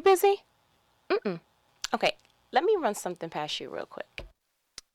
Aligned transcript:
You 0.00 0.04
busy? 0.04 0.36
Mm-mm. 1.10 1.40
Okay, 1.92 2.16
let 2.52 2.64
me 2.64 2.74
run 2.80 2.94
something 2.94 3.28
past 3.28 3.60
you 3.60 3.68
real 3.68 3.84
quick. 3.84 4.24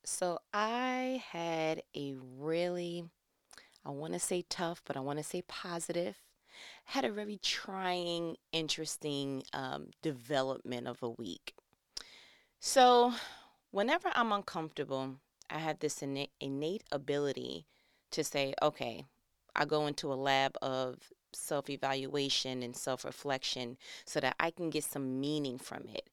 So 0.03 0.39
I 0.51 1.21
had 1.29 1.83
a 1.95 2.15
really, 2.39 3.05
I 3.85 3.91
want 3.91 4.13
to 4.13 4.19
say 4.19 4.45
tough, 4.49 4.81
but 4.83 4.97
I 4.97 5.01
want 5.01 5.19
to 5.19 5.23
say 5.23 5.43
positive. 5.47 6.15
Had 6.85 7.05
a 7.05 7.11
very 7.11 7.37
trying, 7.37 8.37
interesting 8.51 9.43
um, 9.53 9.91
development 10.01 10.87
of 10.87 11.03
a 11.03 11.11
week. 11.11 11.53
So 12.59 13.13
whenever 13.69 14.09
I'm 14.15 14.31
uncomfortable, 14.31 15.17
I 15.51 15.59
have 15.59 15.81
this 15.81 16.01
innate, 16.01 16.31
innate 16.39 16.83
ability 16.91 17.67
to 18.09 18.23
say, 18.23 18.55
okay, 18.59 19.05
I 19.55 19.65
go 19.65 19.85
into 19.85 20.11
a 20.11 20.15
lab 20.15 20.57
of 20.63 20.97
self 21.35 21.69
evaluation 21.69 22.63
and 22.63 22.75
self 22.75 23.05
reflection 23.05 23.77
so 24.05 24.19
that 24.19 24.35
I 24.39 24.51
can 24.51 24.69
get 24.69 24.83
some 24.83 25.19
meaning 25.19 25.57
from 25.57 25.83
it. 25.93 26.09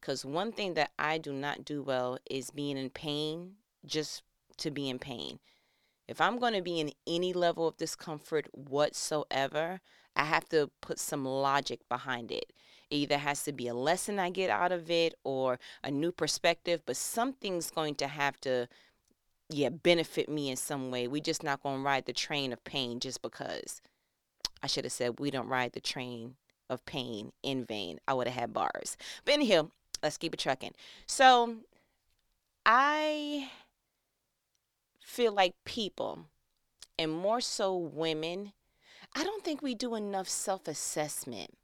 Because 0.00 0.24
one 0.24 0.52
thing 0.52 0.74
that 0.74 0.90
I 0.98 1.18
do 1.18 1.32
not 1.32 1.64
do 1.64 1.82
well 1.82 2.18
is 2.28 2.50
being 2.50 2.76
in 2.76 2.90
pain 2.90 3.52
just 3.86 4.22
to 4.58 4.70
be 4.70 4.88
in 4.88 4.98
pain. 4.98 5.38
If 6.08 6.20
I'm 6.20 6.38
going 6.38 6.54
to 6.54 6.62
be 6.62 6.80
in 6.80 6.92
any 7.06 7.32
level 7.32 7.68
of 7.68 7.76
discomfort 7.76 8.48
whatsoever, 8.52 9.80
I 10.16 10.24
have 10.24 10.48
to 10.50 10.70
put 10.80 10.98
some 10.98 11.24
logic 11.24 11.80
behind 11.88 12.30
it. 12.30 12.52
It 12.90 12.96
either 12.96 13.18
has 13.18 13.44
to 13.44 13.52
be 13.52 13.68
a 13.68 13.74
lesson 13.74 14.18
I 14.18 14.30
get 14.30 14.50
out 14.50 14.72
of 14.72 14.90
it 14.90 15.14
or 15.24 15.58
a 15.82 15.90
new 15.90 16.12
perspective, 16.12 16.82
but 16.84 16.96
something's 16.96 17.70
going 17.70 17.94
to 17.96 18.08
have 18.08 18.40
to 18.42 18.68
yeah, 19.48 19.68
benefit 19.68 20.28
me 20.28 20.50
in 20.50 20.56
some 20.56 20.90
way. 20.90 21.06
We're 21.06 21.22
just 21.22 21.42
not 21.42 21.62
going 21.62 21.78
to 21.78 21.84
ride 21.84 22.06
the 22.06 22.12
train 22.12 22.52
of 22.52 22.64
pain 22.64 23.00
just 23.00 23.22
because. 23.22 23.80
I 24.62 24.66
should 24.66 24.84
have 24.84 24.92
said 24.92 25.18
we 25.18 25.30
don't 25.30 25.48
ride 25.48 25.72
the 25.72 25.80
train 25.80 26.36
of 26.70 26.84
pain 26.86 27.32
in 27.42 27.64
vain. 27.64 27.98
I 28.06 28.14
would 28.14 28.26
have 28.26 28.38
had 28.38 28.52
bars. 28.52 28.96
But 29.24 29.34
anyhow, 29.34 29.70
let's 30.02 30.18
keep 30.18 30.34
it 30.34 30.40
trucking. 30.40 30.72
So 31.06 31.56
I 32.64 33.50
feel 35.00 35.32
like 35.32 35.54
people, 35.64 36.26
and 36.98 37.10
more 37.10 37.40
so 37.40 37.76
women, 37.76 38.52
I 39.14 39.24
don't 39.24 39.44
think 39.44 39.62
we 39.62 39.74
do 39.74 39.94
enough 39.94 40.28
self 40.28 40.66
assessment. 40.66 41.58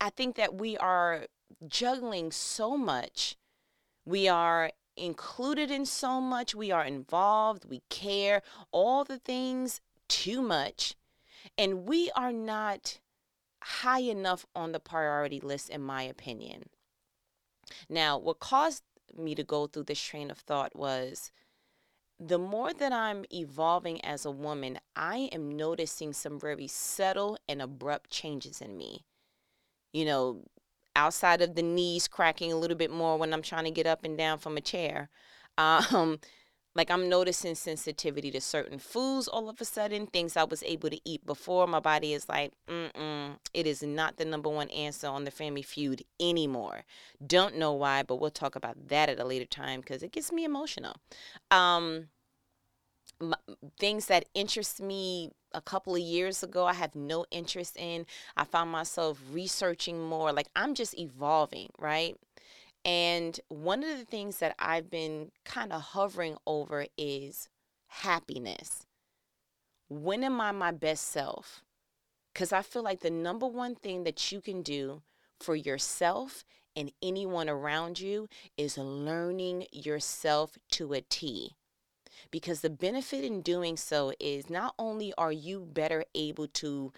I 0.00 0.10
think 0.10 0.36
that 0.36 0.54
we 0.54 0.76
are 0.76 1.26
juggling 1.66 2.30
so 2.30 2.76
much. 2.76 3.36
We 4.04 4.28
are 4.28 4.70
included 4.96 5.70
in 5.70 5.86
so 5.86 6.20
much. 6.20 6.54
We 6.54 6.70
are 6.70 6.84
involved. 6.84 7.64
We 7.68 7.82
care. 7.88 8.42
All 8.70 9.04
the 9.04 9.18
things 9.18 9.80
too 10.08 10.42
much. 10.42 10.94
And 11.58 11.86
we 11.86 12.10
are 12.16 12.32
not 12.32 12.98
high 13.62 14.00
enough 14.00 14.46
on 14.54 14.72
the 14.72 14.80
priority 14.80 15.40
list, 15.40 15.70
in 15.70 15.80
my 15.82 16.02
opinion. 16.02 16.64
Now, 17.88 18.18
what 18.18 18.40
caused 18.40 18.82
me 19.16 19.34
to 19.34 19.44
go 19.44 19.66
through 19.66 19.84
this 19.84 20.00
train 20.00 20.30
of 20.30 20.38
thought 20.38 20.76
was 20.76 21.30
the 22.20 22.38
more 22.38 22.72
that 22.72 22.92
I'm 22.92 23.24
evolving 23.32 24.04
as 24.04 24.24
a 24.24 24.30
woman, 24.30 24.78
I 24.94 25.28
am 25.32 25.56
noticing 25.56 26.12
some 26.12 26.38
very 26.38 26.66
subtle 26.66 27.38
and 27.48 27.60
abrupt 27.60 28.10
changes 28.10 28.60
in 28.60 28.76
me. 28.76 29.04
You 29.92 30.04
know, 30.04 30.44
outside 30.96 31.42
of 31.42 31.54
the 31.54 31.62
knees 31.62 32.08
cracking 32.08 32.52
a 32.52 32.56
little 32.56 32.76
bit 32.76 32.90
more 32.90 33.18
when 33.18 33.32
I'm 33.32 33.42
trying 33.42 33.64
to 33.64 33.70
get 33.70 33.86
up 33.86 34.04
and 34.04 34.16
down 34.16 34.38
from 34.38 34.56
a 34.56 34.62
chair. 34.62 35.10
Um, 35.56 36.18
like 36.74 36.90
I'm 36.90 37.08
noticing 37.08 37.54
sensitivity 37.54 38.30
to 38.32 38.40
certain 38.40 38.78
foods 38.78 39.28
all 39.28 39.48
of 39.48 39.60
a 39.60 39.64
sudden, 39.64 40.06
things 40.06 40.36
I 40.36 40.44
was 40.44 40.62
able 40.64 40.90
to 40.90 41.00
eat 41.04 41.24
before. 41.24 41.66
My 41.66 41.80
body 41.80 42.12
is 42.12 42.28
like, 42.28 42.52
mm-mm, 42.68 43.36
it 43.52 43.66
is 43.66 43.82
not 43.82 44.16
the 44.16 44.24
number 44.24 44.48
one 44.48 44.70
answer 44.70 45.06
on 45.06 45.24
the 45.24 45.30
Family 45.30 45.62
Feud 45.62 46.02
anymore. 46.20 46.84
Don't 47.24 47.56
know 47.56 47.72
why, 47.72 48.02
but 48.02 48.16
we'll 48.16 48.30
talk 48.30 48.56
about 48.56 48.88
that 48.88 49.08
at 49.08 49.20
a 49.20 49.24
later 49.24 49.44
time 49.46 49.80
because 49.80 50.02
it 50.02 50.12
gets 50.12 50.32
me 50.32 50.44
emotional. 50.44 50.96
Um, 51.50 52.08
things 53.78 54.06
that 54.06 54.26
interest 54.34 54.80
me 54.80 55.30
a 55.52 55.60
couple 55.60 55.94
of 55.94 56.00
years 56.00 56.42
ago 56.42 56.66
I 56.66 56.74
have 56.74 56.94
no 56.94 57.24
interest 57.30 57.76
in. 57.76 58.06
I 58.36 58.44
found 58.44 58.70
myself 58.70 59.20
researching 59.30 60.02
more. 60.02 60.32
Like 60.32 60.48
I'm 60.56 60.74
just 60.74 60.98
evolving, 60.98 61.70
right? 61.78 62.16
And 62.84 63.40
one 63.48 63.82
of 63.82 63.98
the 63.98 64.04
things 64.04 64.38
that 64.38 64.54
I've 64.58 64.90
been 64.90 65.30
kind 65.44 65.72
of 65.72 65.80
hovering 65.80 66.36
over 66.46 66.86
is 66.98 67.48
happiness. 67.86 68.86
When 69.88 70.22
am 70.24 70.40
I 70.40 70.52
my 70.52 70.70
best 70.70 71.08
self? 71.08 71.62
Because 72.32 72.52
I 72.52 72.62
feel 72.62 72.82
like 72.82 73.00
the 73.00 73.10
number 73.10 73.46
one 73.46 73.74
thing 73.74 74.04
that 74.04 74.32
you 74.32 74.40
can 74.40 74.62
do 74.62 75.02
for 75.40 75.54
yourself 75.54 76.44
and 76.76 76.90
anyone 77.02 77.48
around 77.48 78.00
you 78.00 78.28
is 78.56 78.76
learning 78.76 79.66
yourself 79.72 80.58
to 80.72 80.92
a 80.92 81.00
T. 81.00 81.54
Because 82.30 82.60
the 82.60 82.70
benefit 82.70 83.24
in 83.24 83.42
doing 83.42 83.76
so 83.76 84.12
is 84.18 84.50
not 84.50 84.74
only 84.78 85.12
are 85.16 85.32
you 85.32 85.60
better 85.60 86.04
able 86.14 86.48
to 86.48 86.92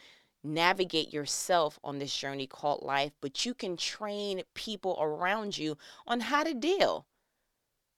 navigate 0.46 1.12
yourself 1.12 1.78
on 1.82 1.98
this 1.98 2.16
journey 2.16 2.46
called 2.46 2.82
life, 2.82 3.12
but 3.20 3.44
you 3.44 3.54
can 3.54 3.76
train 3.76 4.42
people 4.54 4.96
around 5.00 5.58
you 5.58 5.76
on 6.06 6.20
how 6.20 6.42
to 6.42 6.54
deal. 6.54 7.06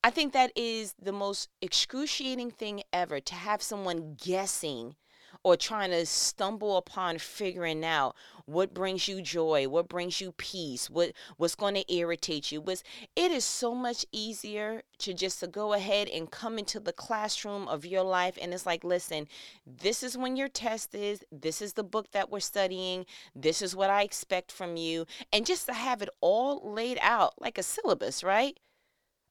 I 0.03 0.11
think 0.11 0.33
that 0.33 0.53
is 0.57 0.95
the 1.01 1.13
most 1.13 1.49
excruciating 1.61 2.53
thing 2.53 2.83
ever 2.93 3.21
to 3.21 3.35
have 3.35 3.63
someone 3.63 4.15
guessing 4.15 4.97
or 5.43 5.57
trying 5.57 5.91
to 5.91 6.05
stumble 6.05 6.77
upon 6.77 7.19
figuring 7.19 7.85
out 7.85 8.15
what 8.47 8.73
brings 8.73 9.09
you 9.09 9.21
joy, 9.21 9.69
what 9.69 9.89
brings 9.89 10.21
you 10.21 10.33
peace, 10.33 10.89
what 10.89 11.13
what's 11.37 11.55
going 11.55 11.75
to 11.75 11.95
irritate 11.95 12.51
you. 12.51 12.61
Was 12.61 12.83
it 13.15 13.31
is 13.31 13.45
so 13.45 13.75
much 13.75 14.07
easier 14.11 14.83
to 14.99 15.13
just 15.13 15.41
to 15.41 15.47
go 15.47 15.75
ahead 15.75 16.09
and 16.09 16.31
come 16.31 16.59
into 16.59 16.81
the 16.81 16.93
classroom 16.93 17.69
of 17.69 17.85
your 17.85 18.03
life 18.03 18.39
and 18.41 18.53
it's 18.55 18.67
like, 18.67 18.85
listen, 18.85 19.29
this 19.67 20.03
is 20.03 20.17
when 20.17 20.37
your 20.37 20.49
test 20.49 20.95
is, 20.95 21.25
this 21.31 21.61
is 21.61 21.75
the 21.75 21.85
book 21.85 22.11
that 22.13 22.31
we're 22.31 22.41
studying, 22.41 23.05
this 23.35 23.61
is 23.61 23.77
what 23.77 23.91
I 23.91 24.03
expect 24.03 24.51
from 24.51 24.77
you, 24.77 25.07
and 25.33 25.47
just 25.47 25.67
to 25.67 25.75
have 25.75 26.03
it 26.03 26.09
all 26.21 26.73
laid 26.73 26.99
out 27.01 27.35
like 27.41 27.59
a 27.59 27.63
syllabus, 27.63 28.25
right? 28.25 28.59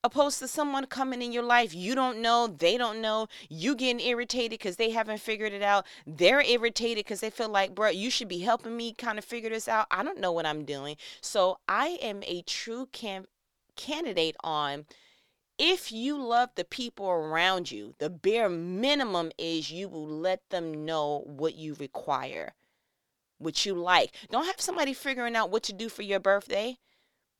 Opposed 0.03 0.39
to 0.39 0.47
someone 0.47 0.85
coming 0.85 1.21
in 1.21 1.31
your 1.31 1.43
life 1.43 1.73
you 1.73 1.95
don't 1.95 2.21
know 2.21 2.47
they 2.47 2.77
don't 2.77 3.01
know 3.01 3.27
you 3.49 3.75
getting 3.75 4.05
irritated 4.05 4.51
because 4.51 4.75
they 4.75 4.91
haven't 4.91 5.19
figured 5.19 5.53
it 5.53 5.63
out 5.63 5.85
they're 6.05 6.41
irritated 6.41 7.03
because 7.03 7.19
they 7.19 7.29
feel 7.29 7.49
like 7.49 7.73
bro 7.73 7.89
you 7.89 8.09
should 8.09 8.27
be 8.27 8.39
helping 8.39 8.77
me 8.77 8.93
kind 8.93 9.17
of 9.17 9.25
figure 9.25 9.49
this 9.49 9.67
out. 9.67 9.87
I 9.89 10.03
don't 10.03 10.19
know 10.19 10.31
what 10.31 10.45
i'm 10.45 10.65
doing. 10.65 10.97
So 11.21 11.59
i 11.67 11.97
am 12.01 12.23
a 12.23 12.41
true 12.43 12.87
cam- 12.91 13.25
candidate 13.75 14.35
on 14.43 14.85
if 15.57 15.91
you 15.91 16.21
love 16.21 16.49
the 16.55 16.63
people 16.63 17.09
around 17.09 17.71
you 17.71 17.95
the 17.97 18.09
bare 18.09 18.49
minimum 18.49 19.31
is 19.37 19.71
you 19.71 19.89
will 19.89 20.07
let 20.07 20.47
them 20.49 20.85
know 20.85 21.23
what 21.25 21.55
you 21.55 21.75
require 21.79 22.53
what 23.39 23.65
you 23.65 23.73
like. 23.75 24.11
Don't 24.31 24.45
have 24.45 24.59
somebody 24.59 24.93
figuring 24.93 25.35
out 25.35 25.51
what 25.51 25.63
to 25.63 25.73
do 25.73 25.89
for 25.89 26.01
your 26.01 26.19
birthday 26.19 26.77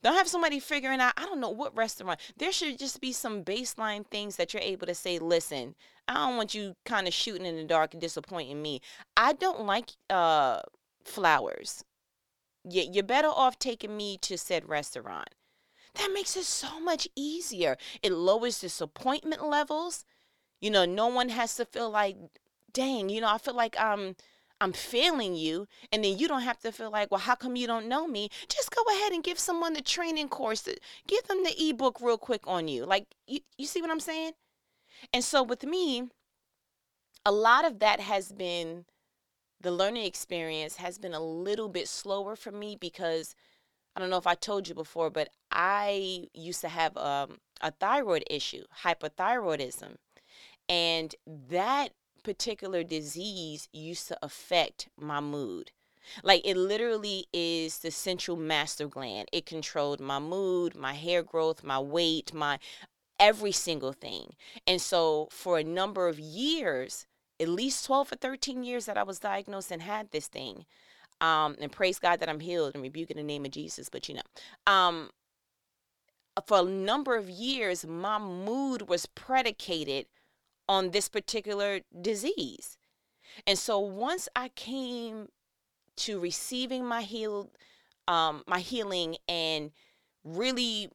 don't 0.03 0.15
have 0.15 0.27
somebody 0.27 0.59
figuring 0.59 0.99
out, 0.99 1.13
I 1.17 1.25
don't 1.25 1.39
know 1.39 1.49
what 1.49 1.75
restaurant. 1.75 2.19
There 2.37 2.51
should 2.51 2.77
just 2.77 3.01
be 3.01 3.11
some 3.11 3.43
baseline 3.43 4.05
things 4.05 4.35
that 4.35 4.53
you're 4.53 4.61
able 4.61 4.87
to 4.87 4.95
say, 4.95 5.19
listen, 5.19 5.75
I 6.07 6.13
don't 6.13 6.37
want 6.37 6.53
you 6.53 6.75
kind 6.85 7.07
of 7.07 7.13
shooting 7.13 7.45
in 7.45 7.55
the 7.55 7.63
dark 7.63 7.93
and 7.93 8.01
disappointing 8.01 8.61
me. 8.61 8.81
I 9.15 9.33
don't 9.33 9.65
like 9.65 9.91
uh 10.09 10.61
flowers. 11.03 11.83
You, 12.69 12.87
you're 12.91 13.03
better 13.03 13.29
off 13.29 13.57
taking 13.59 13.95
me 13.95 14.17
to 14.19 14.37
said 14.37 14.69
restaurant. 14.69 15.29
That 15.95 16.11
makes 16.13 16.37
it 16.37 16.43
so 16.43 16.79
much 16.79 17.07
easier. 17.15 17.77
It 18.03 18.11
lowers 18.11 18.59
disappointment 18.59 19.43
levels. 19.43 20.05
You 20.61 20.69
know, 20.69 20.85
no 20.85 21.07
one 21.07 21.29
has 21.29 21.55
to 21.55 21.65
feel 21.65 21.89
like, 21.89 22.17
dang, 22.71 23.09
you 23.09 23.21
know, 23.21 23.29
I 23.29 23.37
feel 23.37 23.55
like 23.55 23.75
I'm 23.79 24.15
I'm 24.59 24.73
failing 24.73 25.35
you, 25.35 25.67
and 25.91 26.03
then 26.03 26.17
you 26.17 26.27
don't 26.27 26.41
have 26.41 26.59
to 26.59 26.71
feel 26.71 26.89
like, 26.89 27.11
well, 27.11 27.19
how 27.19 27.35
come 27.35 27.55
you 27.55 27.67
don't 27.67 27.87
know 27.87 28.07
me? 28.07 28.29
Just 28.49 28.75
go 28.75 28.81
ahead 28.91 29.11
and 29.11 29.23
give 29.23 29.37
someone 29.37 29.73
the 29.73 29.81
training 29.81 30.29
course. 30.29 30.67
Give 31.07 31.23
them 31.27 31.43
the 31.43 31.55
ebook 31.69 32.01
real 32.01 32.17
quick 32.17 32.41
on 32.47 32.67
you. 32.67 32.85
Like, 32.85 33.05
you, 33.27 33.41
you 33.57 33.67
see 33.67 33.81
what 33.81 33.91
I'm 33.91 33.99
saying? 33.99 34.31
And 35.13 35.23
so 35.23 35.43
with 35.43 35.63
me, 35.63 36.09
a 37.25 37.31
lot 37.31 37.65
of 37.65 37.79
that 37.79 37.99
has 37.99 38.31
been 38.31 38.85
the 39.59 39.71
learning 39.71 40.05
experience 40.05 40.77
has 40.77 40.97
been 40.97 41.13
a 41.13 41.19
little 41.19 41.67
bit 41.67 41.87
slower 41.87 42.35
for 42.35 42.51
me 42.51 42.77
because 42.79 43.35
I 43.95 43.99
don't 43.99 44.09
know 44.09 44.17
if 44.17 44.27
I 44.27 44.35
told 44.35 44.67
you 44.67 44.75
before, 44.75 45.09
but 45.09 45.29
I 45.51 46.27
used 46.33 46.61
to 46.61 46.69
have 46.69 46.95
um, 46.97 47.37
a 47.61 47.71
thyroid 47.71 48.23
issue, 48.29 48.63
hypothyroidism. 48.83 49.95
And 50.69 51.15
that 51.49 51.93
particular 52.27 52.83
disease 52.83 53.69
used 53.71 54.05
to 54.09 54.17
affect 54.21 54.89
my 54.97 55.21
mood. 55.21 55.71
Like 56.23 56.41
it 56.45 56.57
literally 56.57 57.27
is 57.33 57.79
the 57.79 57.91
central 57.91 58.37
master 58.37 58.87
gland. 58.87 59.29
It 59.31 59.45
controlled 59.45 60.01
my 60.01 60.19
mood, 60.19 60.75
my 60.75 60.93
hair 60.93 61.23
growth, 61.23 61.63
my 61.63 61.79
weight, 61.79 62.33
my 62.33 62.59
every 63.19 63.53
single 63.53 63.93
thing. 63.93 64.25
And 64.71 64.81
so 64.81 65.29
for 65.31 65.57
a 65.57 65.63
number 65.63 66.07
of 66.07 66.19
years, 66.19 67.07
at 67.39 67.47
least 67.47 67.85
12 67.85 68.11
or 68.13 68.15
13 68.17 68.63
years 68.63 68.85
that 68.87 68.97
I 68.97 69.03
was 69.03 69.19
diagnosed 69.19 69.71
and 69.71 69.81
had 69.81 70.11
this 70.11 70.27
thing, 70.27 70.65
Um, 71.21 71.55
and 71.61 71.71
praise 71.71 71.99
God 71.99 72.19
that 72.19 72.29
I'm 72.29 72.41
healed 72.41 72.73
and 72.75 72.83
rebuke 72.83 73.11
in 73.11 73.17
the 73.17 73.23
name 73.33 73.45
of 73.45 73.51
Jesus. 73.51 73.89
But 73.89 74.09
you 74.09 74.15
know, 74.15 74.29
um, 74.75 75.11
for 76.47 76.59
a 76.59 76.63
number 76.63 77.15
of 77.15 77.29
years, 77.29 77.85
my 77.85 78.17
mood 78.19 78.81
was 78.89 79.05
predicated 79.07 80.05
on 80.67 80.91
this 80.91 81.09
particular 81.09 81.81
disease. 81.99 82.77
And 83.45 83.57
so 83.57 83.79
once 83.79 84.27
I 84.35 84.49
came 84.49 85.29
to 85.97 86.19
receiving 86.19 86.85
my 86.85 87.01
healed, 87.01 87.49
um, 88.07 88.43
my 88.47 88.59
healing 88.59 89.17
and 89.27 89.71
really 90.23 90.89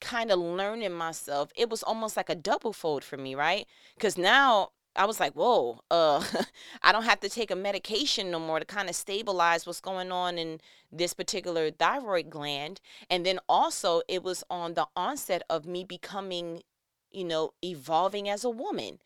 kind 0.00 0.30
of 0.30 0.38
learning 0.38 0.92
myself, 0.92 1.50
it 1.56 1.70
was 1.70 1.82
almost 1.82 2.16
like 2.16 2.28
a 2.28 2.34
double 2.34 2.72
fold 2.72 3.04
for 3.04 3.16
me, 3.16 3.34
right? 3.34 3.66
Because 3.94 4.18
now 4.18 4.70
I 4.94 5.06
was 5.06 5.20
like, 5.20 5.32
whoa, 5.32 5.80
uh, 5.90 6.22
I 6.82 6.92
don't 6.92 7.04
have 7.04 7.20
to 7.20 7.28
take 7.28 7.50
a 7.50 7.56
medication 7.56 8.30
no 8.30 8.38
more 8.38 8.58
to 8.58 8.66
kind 8.66 8.88
of 8.88 8.96
stabilize 8.96 9.66
what's 9.66 9.80
going 9.80 10.12
on 10.12 10.38
in 10.38 10.60
this 10.90 11.14
particular 11.14 11.70
thyroid 11.70 12.28
gland. 12.28 12.80
And 13.08 13.24
then 13.24 13.38
also, 13.48 14.02
it 14.08 14.22
was 14.22 14.44
on 14.50 14.74
the 14.74 14.86
onset 14.94 15.42
of 15.48 15.64
me 15.64 15.84
becoming, 15.84 16.62
you 17.12 17.24
know, 17.24 17.52
evolving 17.62 18.28
as 18.28 18.44
a 18.44 18.50
woman. 18.50 18.98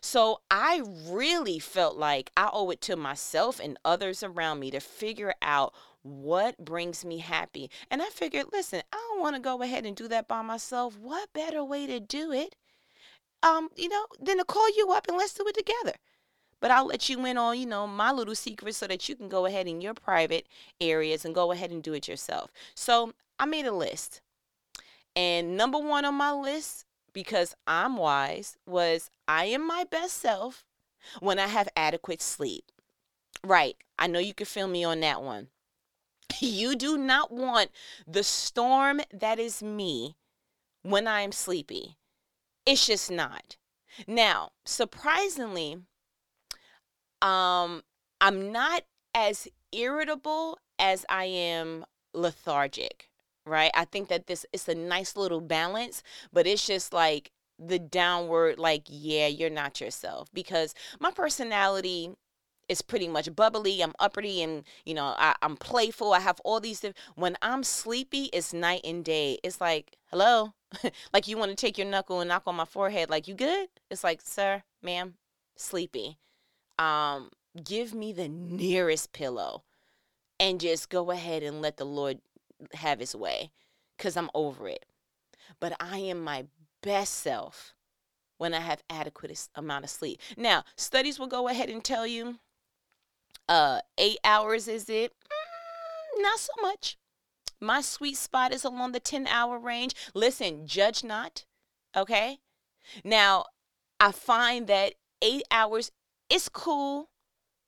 So 0.00 0.40
I 0.50 0.82
really 1.08 1.58
felt 1.58 1.96
like 1.96 2.30
I 2.36 2.50
owe 2.52 2.70
it 2.70 2.80
to 2.82 2.96
myself 2.96 3.60
and 3.60 3.78
others 3.84 4.22
around 4.22 4.60
me 4.60 4.70
to 4.70 4.80
figure 4.80 5.34
out 5.40 5.72
what 6.02 6.62
brings 6.62 7.04
me 7.04 7.18
happy. 7.18 7.70
And 7.90 8.02
I 8.02 8.06
figured, 8.06 8.46
listen, 8.52 8.82
I 8.92 8.96
don't 8.96 9.20
want 9.20 9.36
to 9.36 9.40
go 9.40 9.62
ahead 9.62 9.86
and 9.86 9.96
do 9.96 10.08
that 10.08 10.28
by 10.28 10.42
myself. 10.42 10.98
What 10.98 11.32
better 11.32 11.64
way 11.64 11.86
to 11.86 12.00
do 12.00 12.32
it 12.32 12.56
um, 13.44 13.68
you 13.76 13.88
know, 13.88 14.06
then 14.20 14.38
to 14.38 14.44
call 14.44 14.68
you 14.76 14.90
up 14.92 15.06
and 15.06 15.16
let's 15.16 15.34
do 15.34 15.44
it 15.46 15.54
together. 15.54 15.96
But 16.60 16.70
I'll 16.70 16.86
let 16.86 17.10
you 17.10 17.24
in 17.26 17.36
on, 17.36 17.58
you 17.58 17.66
know, 17.66 17.86
my 17.86 18.10
little 18.10 18.34
secret 18.34 18.74
so 18.74 18.86
that 18.86 19.06
you 19.08 19.14
can 19.14 19.28
go 19.28 19.44
ahead 19.44 19.68
in 19.68 19.82
your 19.82 19.92
private 19.92 20.46
areas 20.80 21.24
and 21.24 21.34
go 21.34 21.52
ahead 21.52 21.70
and 21.70 21.82
do 21.82 21.92
it 21.92 22.08
yourself. 22.08 22.50
So 22.74 23.12
I 23.38 23.44
made 23.44 23.66
a 23.66 23.72
list. 23.72 24.22
And 25.14 25.56
number 25.56 25.78
one 25.78 26.06
on 26.06 26.14
my 26.14 26.32
list, 26.32 26.83
because 27.14 27.54
I'm 27.66 27.96
wise, 27.96 28.58
was 28.66 29.10
I 29.26 29.46
am 29.46 29.66
my 29.66 29.84
best 29.90 30.18
self 30.18 30.66
when 31.20 31.38
I 31.38 31.46
have 31.46 31.68
adequate 31.74 32.20
sleep. 32.20 32.70
Right. 33.42 33.76
I 33.98 34.06
know 34.06 34.18
you 34.18 34.34
can 34.34 34.46
feel 34.46 34.68
me 34.68 34.84
on 34.84 35.00
that 35.00 35.22
one. 35.22 35.48
You 36.40 36.74
do 36.74 36.98
not 36.98 37.30
want 37.30 37.70
the 38.06 38.24
storm 38.24 39.00
that 39.12 39.38
is 39.38 39.62
me 39.62 40.16
when 40.82 41.06
I 41.06 41.20
am 41.20 41.32
sleepy. 41.32 41.96
It's 42.66 42.86
just 42.86 43.10
not. 43.10 43.56
Now, 44.06 44.50
surprisingly, 44.64 45.78
um, 47.22 47.82
I'm 48.20 48.52
not 48.52 48.82
as 49.14 49.46
irritable 49.72 50.58
as 50.78 51.06
I 51.08 51.24
am 51.24 51.84
lethargic, 52.12 53.10
right? 53.46 53.70
I 53.74 53.84
think 53.84 54.08
that 54.08 54.26
this 54.26 54.46
is 54.52 54.68
a 54.68 54.74
nice 54.74 55.16
little 55.16 55.40
balance, 55.40 56.02
but 56.32 56.46
it's 56.46 56.66
just 56.66 56.92
like 56.92 57.30
the 57.58 57.78
downward, 57.78 58.58
like, 58.58 58.84
yeah, 58.88 59.26
you're 59.26 59.50
not 59.50 59.80
yourself 59.80 60.28
because 60.32 60.74
my 61.00 61.10
personality 61.10 62.14
is 62.68 62.82
pretty 62.82 63.08
much 63.08 63.34
bubbly. 63.34 63.82
I'm 63.82 63.92
uppity 63.98 64.42
and, 64.42 64.64
you 64.84 64.94
know, 64.94 65.14
I, 65.18 65.34
am 65.42 65.56
playful. 65.56 66.12
I 66.12 66.20
have 66.20 66.40
all 66.44 66.60
these. 66.60 66.84
When 67.14 67.36
I'm 67.42 67.62
sleepy, 67.62 68.24
it's 68.32 68.52
night 68.52 68.80
and 68.84 69.04
day. 69.04 69.38
It's 69.42 69.60
like, 69.60 69.96
hello, 70.10 70.54
like 71.12 71.28
you 71.28 71.36
want 71.36 71.50
to 71.50 71.56
take 71.56 71.78
your 71.78 71.86
knuckle 71.86 72.20
and 72.20 72.28
knock 72.28 72.44
on 72.46 72.56
my 72.56 72.64
forehead. 72.64 73.10
Like, 73.10 73.28
you 73.28 73.34
good? 73.34 73.68
It's 73.90 74.04
like, 74.04 74.20
sir, 74.22 74.62
ma'am, 74.82 75.14
sleepy. 75.56 76.18
Um, 76.78 77.30
give 77.62 77.94
me 77.94 78.12
the 78.12 78.28
nearest 78.28 79.12
pillow 79.12 79.62
and 80.40 80.60
just 80.60 80.88
go 80.88 81.10
ahead 81.10 81.42
and 81.42 81.62
let 81.62 81.76
the 81.76 81.84
Lord 81.84 82.18
have 82.74 83.00
his 83.00 83.14
way 83.14 83.50
because 83.96 84.16
I'm 84.16 84.30
over 84.34 84.68
it. 84.68 84.86
But 85.60 85.76
I 85.80 85.98
am 85.98 86.22
my 86.22 86.46
best 86.82 87.14
self 87.14 87.74
when 88.38 88.54
I 88.54 88.60
have 88.60 88.82
adequate 88.90 89.48
amount 89.54 89.84
of 89.84 89.90
sleep. 89.90 90.20
Now, 90.36 90.64
studies 90.76 91.18
will 91.18 91.26
go 91.26 91.48
ahead 91.48 91.68
and 91.68 91.84
tell 91.84 92.06
you 92.06 92.38
uh, 93.48 93.80
eight 93.98 94.18
hours 94.24 94.68
is 94.68 94.88
it? 94.88 95.12
Mm, 95.12 96.22
not 96.22 96.38
so 96.38 96.52
much. 96.62 96.96
My 97.60 97.80
sweet 97.80 98.16
spot 98.16 98.52
is 98.52 98.64
along 98.64 98.92
the 98.92 99.00
10 99.00 99.26
hour 99.26 99.58
range. 99.58 99.94
Listen, 100.14 100.66
judge 100.66 101.04
not. 101.04 101.44
Okay. 101.96 102.38
Now, 103.02 103.46
I 104.00 104.12
find 104.12 104.66
that 104.66 104.94
eight 105.22 105.44
hours 105.50 105.90
is 106.28 106.48
cool. 106.48 107.10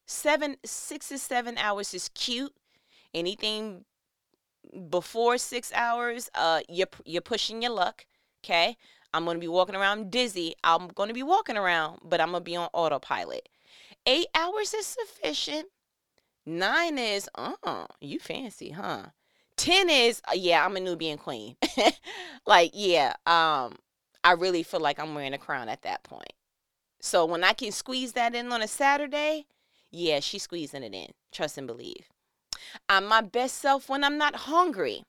Seven, 0.06 0.56
six 0.64 1.08
to 1.08 1.18
seven 1.18 1.58
hours 1.58 1.94
is 1.94 2.08
cute. 2.10 2.52
Anything 3.14 3.84
before 4.90 5.38
six 5.38 5.72
hours, 5.74 6.30
uh, 6.34 6.60
you're 6.68 6.88
you're 7.04 7.22
pushing 7.22 7.62
your 7.62 7.72
luck. 7.72 8.06
Okay. 8.44 8.76
I'm 9.12 9.24
gonna 9.24 9.38
be 9.38 9.48
walking 9.48 9.74
around 9.74 10.10
dizzy. 10.10 10.54
I'm 10.62 10.88
gonna 10.88 11.14
be 11.14 11.22
walking 11.22 11.56
around, 11.56 12.00
but 12.04 12.20
I'm 12.20 12.32
gonna 12.32 12.44
be 12.44 12.56
on 12.56 12.68
autopilot. 12.72 13.48
Eight 14.06 14.26
hours 14.34 14.74
is 14.74 14.86
sufficient. 14.86 15.68
Nine 16.44 16.98
is, 16.98 17.28
uh, 17.34 17.86
you 18.00 18.20
fancy, 18.20 18.70
huh? 18.70 19.06
Ten 19.56 19.88
is, 19.88 20.20
uh, 20.28 20.34
yeah, 20.34 20.64
I'm 20.64 20.76
a 20.76 20.80
Nubian 20.80 21.18
queen. 21.18 21.56
like, 22.46 22.70
yeah, 22.74 23.14
um, 23.26 23.76
I 24.22 24.32
really 24.32 24.62
feel 24.62 24.80
like 24.80 25.00
I'm 25.00 25.14
wearing 25.14 25.34
a 25.34 25.38
crown 25.38 25.68
at 25.68 25.82
that 25.82 26.04
point. 26.04 26.32
So 27.00 27.24
when 27.24 27.42
I 27.42 27.52
can 27.52 27.72
squeeze 27.72 28.12
that 28.12 28.34
in 28.34 28.52
on 28.52 28.62
a 28.62 28.68
Saturday, 28.68 29.46
yeah, 29.90 30.20
she's 30.20 30.42
squeezing 30.42 30.82
it 30.82 30.94
in. 30.94 31.12
Trust 31.32 31.58
and 31.58 31.66
believe. 31.66 32.08
I'm 32.88 33.06
my 33.06 33.20
best 33.20 33.56
self 33.56 33.88
when 33.88 34.04
I'm 34.04 34.18
not 34.18 34.34
hungry. 34.34 35.02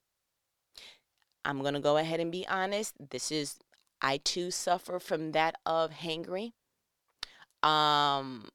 I'm 1.46 1.62
going 1.62 1.74
to 1.74 1.80
go 1.80 1.98
ahead 1.98 2.19
and 2.19 2.31
be 2.31 2.46
honest. 2.48 2.96
This 3.10 3.31
is, 3.31 3.58
I 4.02 4.18
too 4.18 4.52
suffer 4.52 5.00
from 5.00 5.31
that 5.31 5.56
of 5.66 5.92
hangry. 5.92 6.52
Um, 7.64 8.50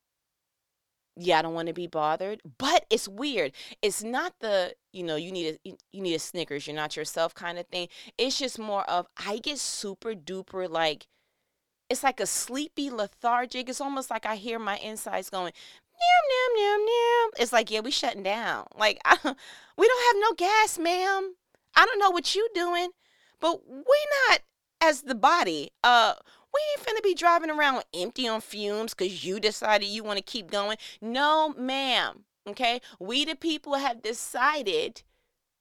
yeah, 1.17 1.39
I 1.39 1.43
don't 1.43 1.55
want 1.55 1.69
to 1.69 1.75
be 1.75 1.87
bothered. 1.87 2.41
But 2.59 2.85
it's 2.91 3.09
weird. 3.09 3.53
It's 3.81 4.03
not 4.03 4.35
the, 4.41 4.75
you 4.93 5.03
know, 5.03 5.17
you 5.17 5.33
need 5.33 5.59
a 5.65 5.69
you 5.93 6.03
need 6.03 6.15
a 6.15 6.19
Snickers, 6.19 6.67
you're 6.67 6.77
not 6.77 6.97
yourself 6.97 7.35
kind 7.35 7.59
of 7.59 7.67
thing. 7.67 7.89
It's 8.19 8.39
just 8.39 8.59
more 8.59 8.89
of 8.89 9.07
I 9.17 9.39
get 9.39 9.59
super 9.59 10.15
duper 10.15 10.69
like 10.69 11.07
it's 11.91 12.03
like 12.03 12.21
a 12.21 12.27
sleepy 12.27 12.91
lethargic. 12.91 13.69
It's 13.69 13.81
almost 13.81 14.11
like 14.11 14.25
I 14.25 14.37
hear 14.37 14.59
my 14.59 14.79
insides 14.79 15.29
going 15.29 15.53
meow 16.03 16.55
meow 16.57 16.77
meow 16.79 16.85
meow. 16.85 17.31
It's 17.39 17.53
like, 17.53 17.71
yeah, 17.71 17.81
we 17.81 17.91
shutting 17.91 18.23
down. 18.23 18.67
Like 18.77 19.01
I, 19.05 19.17
we 19.77 19.89
don't 19.89 20.07
have 20.07 20.17
no 20.21 20.35
gas, 20.35 20.79
ma'am. 20.79 21.35
I 21.75 21.87
don't 21.87 21.99
know 21.99 22.11
what 22.11 22.35
you 22.35 22.49
doing, 22.55 22.91
but 23.41 23.67
we 23.69 24.07
not 24.29 24.41
as 24.81 25.03
the 25.03 25.15
body. 25.15 25.71
Uh 25.83 26.15
we 26.53 26.61
ain't 26.73 26.87
finna 26.87 27.03
be 27.03 27.15
driving 27.15 27.51
around 27.51 27.85
empty 27.95 28.29
on 28.29 28.41
fumes 28.41 28.95
because 28.95 29.25
you 29.25 29.41
decided 29.41 29.87
you 29.87 30.05
want 30.05 30.19
to 30.19 30.23
keep 30.23 30.51
going. 30.51 30.77
No, 31.01 31.55
ma'am. 31.57 32.25
Okay. 32.47 32.81
We, 32.99 33.25
the 33.25 33.37
people, 33.37 33.75
have 33.75 34.03
decided 34.03 35.03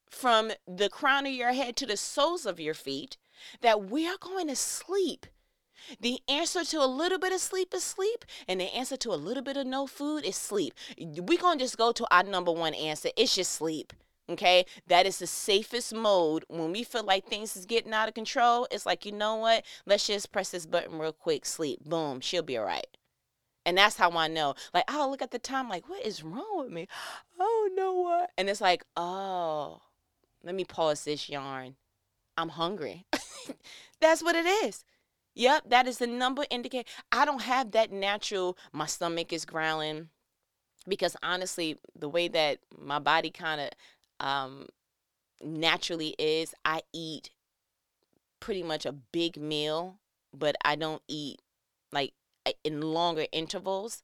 from 0.10 0.52
the 0.68 0.90
crown 0.90 1.26
of 1.26 1.32
your 1.32 1.54
head 1.54 1.76
to 1.78 1.86
the 1.86 1.96
soles 1.96 2.46
of 2.46 2.60
your 2.60 2.74
feet 2.74 3.18
that 3.62 3.90
we 3.90 4.08
are 4.08 4.18
going 4.20 4.48
to 4.48 4.56
sleep. 4.56 5.26
The 6.00 6.20
answer 6.28 6.64
to 6.64 6.84
a 6.84 6.88
little 6.88 7.20
bit 7.20 7.34
of 7.34 7.40
sleep 7.40 7.74
is 7.74 7.84
sleep, 7.84 8.26
and 8.48 8.60
the 8.60 8.74
answer 8.74 8.98
to 8.98 9.14
a 9.14 9.16
little 9.16 9.44
bit 9.44 9.58
of 9.58 9.68
no 9.68 9.88
food 9.88 10.24
is 10.24 10.36
sleep. 10.36 10.74
We're 10.98 11.40
going 11.40 11.60
to 11.60 11.66
just 11.66 11.78
go 11.78 11.92
to 11.92 12.08
our 12.12 12.24
number 12.24 12.52
one 12.52 12.74
answer 12.74 13.10
it's 13.16 13.36
just 13.36 13.52
sleep. 13.52 13.94
Okay, 14.30 14.66
that 14.88 15.06
is 15.06 15.20
the 15.20 15.28
safest 15.28 15.94
mode 15.94 16.46
when 16.48 16.72
we 16.72 16.84
feel 16.84 17.04
like 17.04 17.26
things 17.26 17.58
is 17.58 17.66
getting 17.66 17.92
out 17.92 18.08
of 18.08 18.14
control. 18.14 18.66
It's 18.72 18.86
like, 18.86 19.06
you 19.06 19.12
know 19.12 19.36
what? 19.36 19.66
Let's 19.86 20.08
just 20.08 20.32
press 20.32 20.52
this 20.52 20.66
button 20.66 21.00
real 21.00 21.12
quick, 21.12 21.46
sleep. 21.46 21.84
Boom, 21.84 22.22
she'll 22.22 22.44
be 22.44 22.58
all 22.58 22.66
right. 22.66 22.88
And 23.66 23.78
that's 23.78 23.98
how 23.98 24.12
I 24.12 24.28
know. 24.28 24.56
Like, 24.74 24.86
I'll 24.88 25.10
look 25.10 25.22
at 25.22 25.32
the 25.32 25.40
time, 25.40 25.70
like, 25.70 25.90
what 25.90 26.06
is 26.06 26.24
wrong 26.24 26.60
with 26.60 26.72
me? 26.72 26.88
Oh, 27.40 27.70
no 27.76 27.94
what? 27.94 28.32
And 28.38 28.50
it's 28.50 28.62
like, 28.62 28.84
oh, 28.96 29.82
let 30.44 30.56
me 30.56 30.64
pause 30.64 31.04
this 31.04 31.30
yarn. 31.30 31.76
I'm 32.38 32.50
hungry. 32.50 33.06
that's 34.00 34.24
what 34.24 34.36
it 34.36 34.46
is. 34.46 34.84
Yep, 35.34 35.70
that 35.70 35.88
is 35.88 35.98
the 35.98 36.08
number 36.08 36.46
indicate. 36.50 36.88
I 37.12 37.26
don't 37.26 37.42
have 37.44 37.72
that 37.72 37.92
natural, 37.92 38.58
my 38.74 38.86
stomach 38.86 39.32
is 39.32 39.46
growling. 39.46 40.10
Because 40.88 41.16
honestly, 41.24 41.78
the 41.98 42.10
way 42.10 42.28
that 42.30 42.60
my 42.78 43.00
body 43.00 43.32
kind 43.32 43.62
of 43.62 44.26
um, 44.26 44.68
naturally 45.44 46.16
is 46.20 46.56
I 46.66 46.82
eat 46.94 47.32
pretty 48.40 48.64
much 48.64 48.86
a 48.86 48.92
big 48.92 49.38
meal, 49.38 50.00
but 50.34 50.56
I 50.64 50.76
don't 50.76 51.02
eat 51.08 51.42
like 51.92 52.14
in 52.64 52.82
longer 52.82 53.26
intervals. 53.32 54.04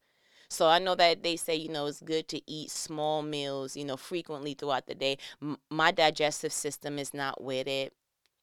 So 0.49 0.67
I 0.67 0.79
know 0.79 0.95
that 0.95 1.23
they 1.23 1.35
say, 1.35 1.55
you 1.55 1.69
know, 1.69 1.87
it's 1.87 2.01
good 2.01 2.27
to 2.29 2.41
eat 2.49 2.71
small 2.71 3.21
meals, 3.21 3.75
you 3.75 3.83
know, 3.83 3.97
frequently 3.97 4.53
throughout 4.53 4.87
the 4.87 4.95
day. 4.95 5.17
M- 5.41 5.57
my 5.69 5.91
digestive 5.91 6.53
system 6.53 6.99
is 6.99 7.13
not 7.13 7.43
with 7.43 7.67
it. 7.67 7.93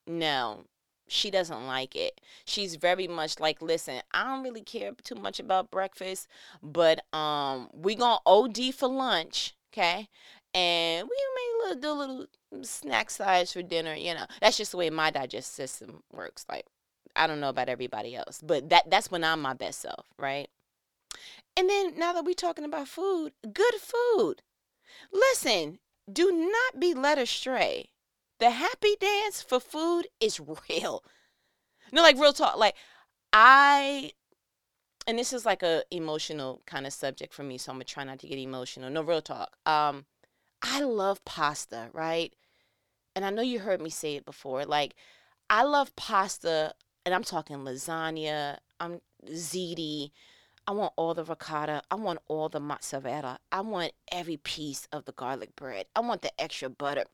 No, 0.07 0.65
she 1.07 1.31
doesn't 1.31 1.67
like 1.67 1.95
it. 1.95 2.21
She's 2.45 2.77
very 2.77 3.09
much 3.09 3.39
like, 3.41 3.61
listen, 3.61 4.01
I 4.13 4.25
don't 4.25 4.43
really 4.43 4.63
care 4.63 4.93
too 5.03 5.17
much 5.17 5.39
about 5.41 5.71
breakfast, 5.71 6.29
but 6.63 7.05
um 7.15 7.69
we 7.73 7.95
to 7.97 8.19
OD 8.27 8.75
for 8.75 8.89
lunch, 8.89 9.55
okay? 9.73 10.09
and 10.55 11.09
we 11.09 11.17
may 11.35 11.69
little, 11.69 11.81
do 11.81 11.93
little 11.93 12.27
snack 12.63 13.11
size 13.11 13.53
for 13.53 13.63
dinner. 13.63 13.95
You 13.95 14.15
know, 14.15 14.27
that's 14.41 14.57
just 14.57 14.71
the 14.71 14.77
way 14.77 14.89
my 14.89 15.11
digestive 15.11 15.69
system 15.69 16.03
works. 16.13 16.47
Like, 16.49 16.67
I 17.17 17.27
don't 17.27 17.41
know 17.41 17.49
about 17.49 17.69
everybody 17.69 18.15
else, 18.15 18.41
but 18.43 18.69
that 18.71 18.89
that's 18.89 19.11
when 19.11 19.25
I'm 19.25 19.43
my 19.43 19.55
best 19.55 19.81
self, 19.81 20.07
right? 20.19 20.49
And 21.57 21.69
then 21.69 21.99
now 21.99 22.13
that 22.13 22.25
we're 22.25 22.35
talking 22.35 22.65
about 22.65 22.89
food, 22.89 23.33
good 23.53 23.75
food. 23.75 24.43
Listen, 25.13 25.79
do 26.13 26.31
not 26.33 26.81
be 26.81 26.95
led 26.95 27.19
astray. 27.19 27.91
The 28.41 28.51
happy 28.51 28.97
dance 29.01 29.43
for 29.43 29.61
food 29.61 30.09
is 30.21 30.41
real. 30.69 31.05
No, 31.93 32.03
like 32.03 32.19
real 32.19 32.33
talk. 32.33 32.57
Like 32.57 32.77
I 33.33 34.13
and 35.07 35.19
this 35.19 35.33
is 35.33 35.45
like 35.45 35.63
a 35.63 35.85
emotional 35.91 36.63
kind 36.67 36.87
of 36.87 36.93
subject 36.93 37.35
for 37.35 37.43
me, 37.43 37.59
so 37.59 37.71
I'm 37.71 37.77
gonna 37.77 37.85
try 37.85 38.05
not 38.05 38.19
to 38.21 38.27
get 38.27 38.39
emotional. 38.39 38.91
No 38.91 39.03
real 39.03 39.23
talk. 39.23 39.57
Um, 39.67 40.07
I 40.63 40.81
love 40.81 41.25
pasta, 41.25 41.91
right? 41.93 42.35
And 43.15 43.25
I 43.25 43.31
know 43.31 43.43
you 43.43 43.61
heard 43.61 43.81
me 43.81 43.91
say 43.91 44.17
it 44.17 44.25
before. 44.25 44.65
Like, 44.65 44.95
I 45.51 45.63
love 45.65 45.95
pasta, 45.95 46.75
and 47.05 47.15
I'm 47.15 47.23
talking 47.23 47.59
lasagna. 47.59 48.59
I'm 48.81 49.01
ziti. 49.29 50.11
I 50.67 50.73
want 50.73 50.95
all 50.97 51.13
the 51.13 51.25
ricotta. 51.25 51.83
I 51.91 51.97
want 51.97 52.21
all 52.27 52.49
the 52.49 52.61
mozzarella. 52.61 53.39
I 53.53 53.61
want 53.61 53.93
every 54.11 54.39
piece 54.39 54.89
of 54.91 55.05
the 55.05 55.13
garlic 55.13 55.55
bread. 55.55 55.87
I 55.95 56.01
want 56.01 56.23
the 56.23 56.33
extra 56.41 56.71
butter. 56.71 57.05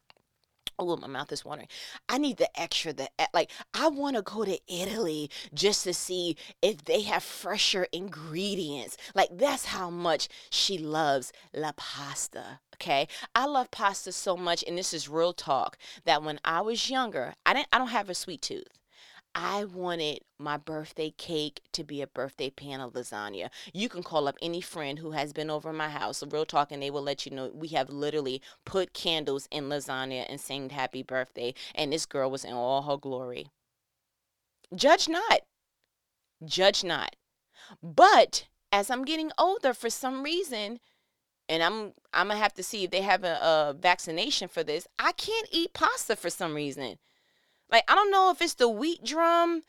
Oh, 0.80 0.96
my 0.96 1.08
mouth 1.08 1.30
is 1.30 1.44
watering. 1.44 1.68
I 2.08 2.16
need 2.16 2.38
the 2.38 2.48
extra, 2.58 2.94
the 2.94 3.10
like. 3.34 3.50
I 3.74 3.88
want 3.88 4.16
to 4.16 4.22
go 4.22 4.46
to 4.46 4.58
Italy 4.66 5.30
just 5.52 5.84
to 5.84 5.92
see 5.92 6.38
if 6.62 6.86
they 6.86 7.02
have 7.02 7.22
fresher 7.22 7.86
ingredients. 7.92 8.96
Like 9.14 9.28
that's 9.30 9.66
how 9.66 9.90
much 9.90 10.28
she 10.48 10.78
loves 10.78 11.32
la 11.52 11.72
pasta. 11.76 12.60
Okay, 12.76 13.08
I 13.34 13.44
love 13.44 13.70
pasta 13.70 14.10
so 14.10 14.38
much, 14.38 14.64
and 14.66 14.78
this 14.78 14.94
is 14.94 15.06
real 15.06 15.34
talk. 15.34 15.76
That 16.06 16.22
when 16.22 16.40
I 16.46 16.62
was 16.62 16.88
younger, 16.88 17.34
I 17.44 17.52
didn't. 17.52 17.68
I 17.72 17.76
don't 17.76 17.88
have 17.88 18.08
a 18.08 18.14
sweet 18.14 18.40
tooth. 18.40 18.79
I 19.34 19.64
wanted 19.64 20.20
my 20.38 20.56
birthday 20.56 21.10
cake 21.16 21.60
to 21.72 21.84
be 21.84 22.02
a 22.02 22.06
birthday 22.06 22.50
pan 22.50 22.80
of 22.80 22.94
lasagna. 22.94 23.50
You 23.72 23.88
can 23.88 24.02
call 24.02 24.26
up 24.26 24.36
any 24.42 24.60
friend 24.60 24.98
who 24.98 25.12
has 25.12 25.32
been 25.32 25.50
over 25.50 25.72
my 25.72 25.88
house, 25.88 26.22
real 26.30 26.44
talk, 26.44 26.72
and 26.72 26.82
they 26.82 26.90
will 26.90 27.02
let 27.02 27.24
you 27.24 27.32
know 27.32 27.50
we 27.54 27.68
have 27.68 27.90
literally 27.90 28.42
put 28.64 28.92
candles 28.92 29.46
in 29.50 29.68
lasagna 29.68 30.26
and 30.28 30.40
sang 30.40 30.70
happy 30.70 31.02
birthday. 31.02 31.54
And 31.74 31.92
this 31.92 32.06
girl 32.06 32.30
was 32.30 32.44
in 32.44 32.52
all 32.52 32.82
her 32.82 32.96
glory. 32.96 33.46
Judge 34.74 35.08
not. 35.08 35.42
Judge 36.44 36.82
not. 36.82 37.14
But 37.82 38.46
as 38.72 38.90
I'm 38.90 39.04
getting 39.04 39.30
older, 39.38 39.74
for 39.74 39.90
some 39.90 40.22
reason, 40.24 40.80
and 41.48 41.62
I'm 41.62 41.92
I'm 42.12 42.28
gonna 42.28 42.40
have 42.40 42.54
to 42.54 42.62
see 42.62 42.84
if 42.84 42.90
they 42.90 43.02
have 43.02 43.24
a, 43.24 43.34
a 43.42 43.76
vaccination 43.78 44.48
for 44.48 44.62
this. 44.64 44.86
I 44.98 45.12
can't 45.12 45.48
eat 45.52 45.72
pasta 45.72 46.16
for 46.16 46.30
some 46.30 46.54
reason. 46.54 46.98
Like, 47.70 47.84
I 47.88 47.94
don't 47.94 48.10
know 48.10 48.30
if 48.30 48.42
it's 48.42 48.54
the 48.54 48.68
wheat 48.68 49.04
drum. 49.04 49.62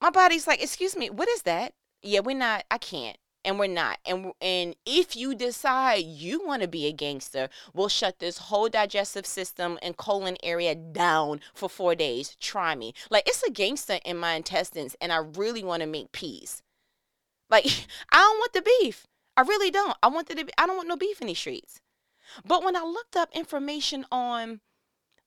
My 0.00 0.10
body's 0.10 0.46
like, 0.46 0.62
excuse 0.62 0.96
me, 0.96 1.10
what 1.10 1.28
is 1.28 1.42
that? 1.42 1.72
Yeah, 2.02 2.20
we're 2.20 2.36
not, 2.36 2.64
I 2.70 2.78
can't. 2.78 3.16
And 3.44 3.60
we're 3.60 3.68
not. 3.68 3.98
And 4.04 4.32
and 4.40 4.74
if 4.84 5.14
you 5.14 5.32
decide 5.32 6.04
you 6.04 6.44
want 6.44 6.62
to 6.62 6.68
be 6.68 6.86
a 6.86 6.92
gangster, 6.92 7.48
we'll 7.72 7.88
shut 7.88 8.18
this 8.18 8.38
whole 8.38 8.68
digestive 8.68 9.24
system 9.24 9.78
and 9.82 9.96
colon 9.96 10.36
area 10.42 10.74
down 10.74 11.40
for 11.54 11.68
four 11.68 11.94
days. 11.94 12.36
Try 12.40 12.74
me. 12.74 12.92
Like 13.08 13.28
it's 13.28 13.44
a 13.44 13.50
gangster 13.52 14.00
in 14.04 14.16
my 14.16 14.34
intestines, 14.34 14.96
and 15.00 15.12
I 15.12 15.18
really 15.18 15.62
want 15.62 15.82
to 15.82 15.86
make 15.86 16.10
peace. 16.10 16.60
Like 17.48 17.66
I 18.10 18.16
don't 18.16 18.38
want 18.38 18.52
the 18.52 18.62
beef. 18.80 19.06
I 19.36 19.42
really 19.42 19.70
don't. 19.70 19.96
I 20.02 20.08
want 20.08 20.26
the 20.28 20.50
I 20.58 20.66
don't 20.66 20.76
want 20.76 20.88
no 20.88 20.96
beef 20.96 21.20
in 21.20 21.28
these 21.28 21.38
streets. 21.38 21.80
But 22.44 22.64
when 22.64 22.74
I 22.74 22.82
looked 22.82 23.16
up 23.16 23.30
information 23.32 24.06
on 24.10 24.60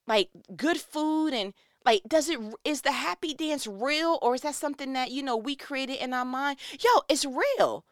like 0.07 0.29
good 0.57 0.77
food 0.77 1.33
and 1.33 1.53
like, 1.89 2.03
does 2.07 2.29
it 2.29 2.39
is 2.63 2.81
the 2.81 2.91
happy 2.91 3.33
dance 3.33 3.65
real 3.65 4.19
or 4.21 4.35
is 4.35 4.41
that 4.41 4.53
something 4.53 4.93
that, 4.93 5.09
you 5.09 5.23
know, 5.23 5.35
we 5.35 5.55
created 5.55 5.95
in 5.95 6.13
our 6.13 6.25
mind? 6.25 6.59
Yo, 6.79 7.01
it's 7.09 7.25
real. 7.25 7.83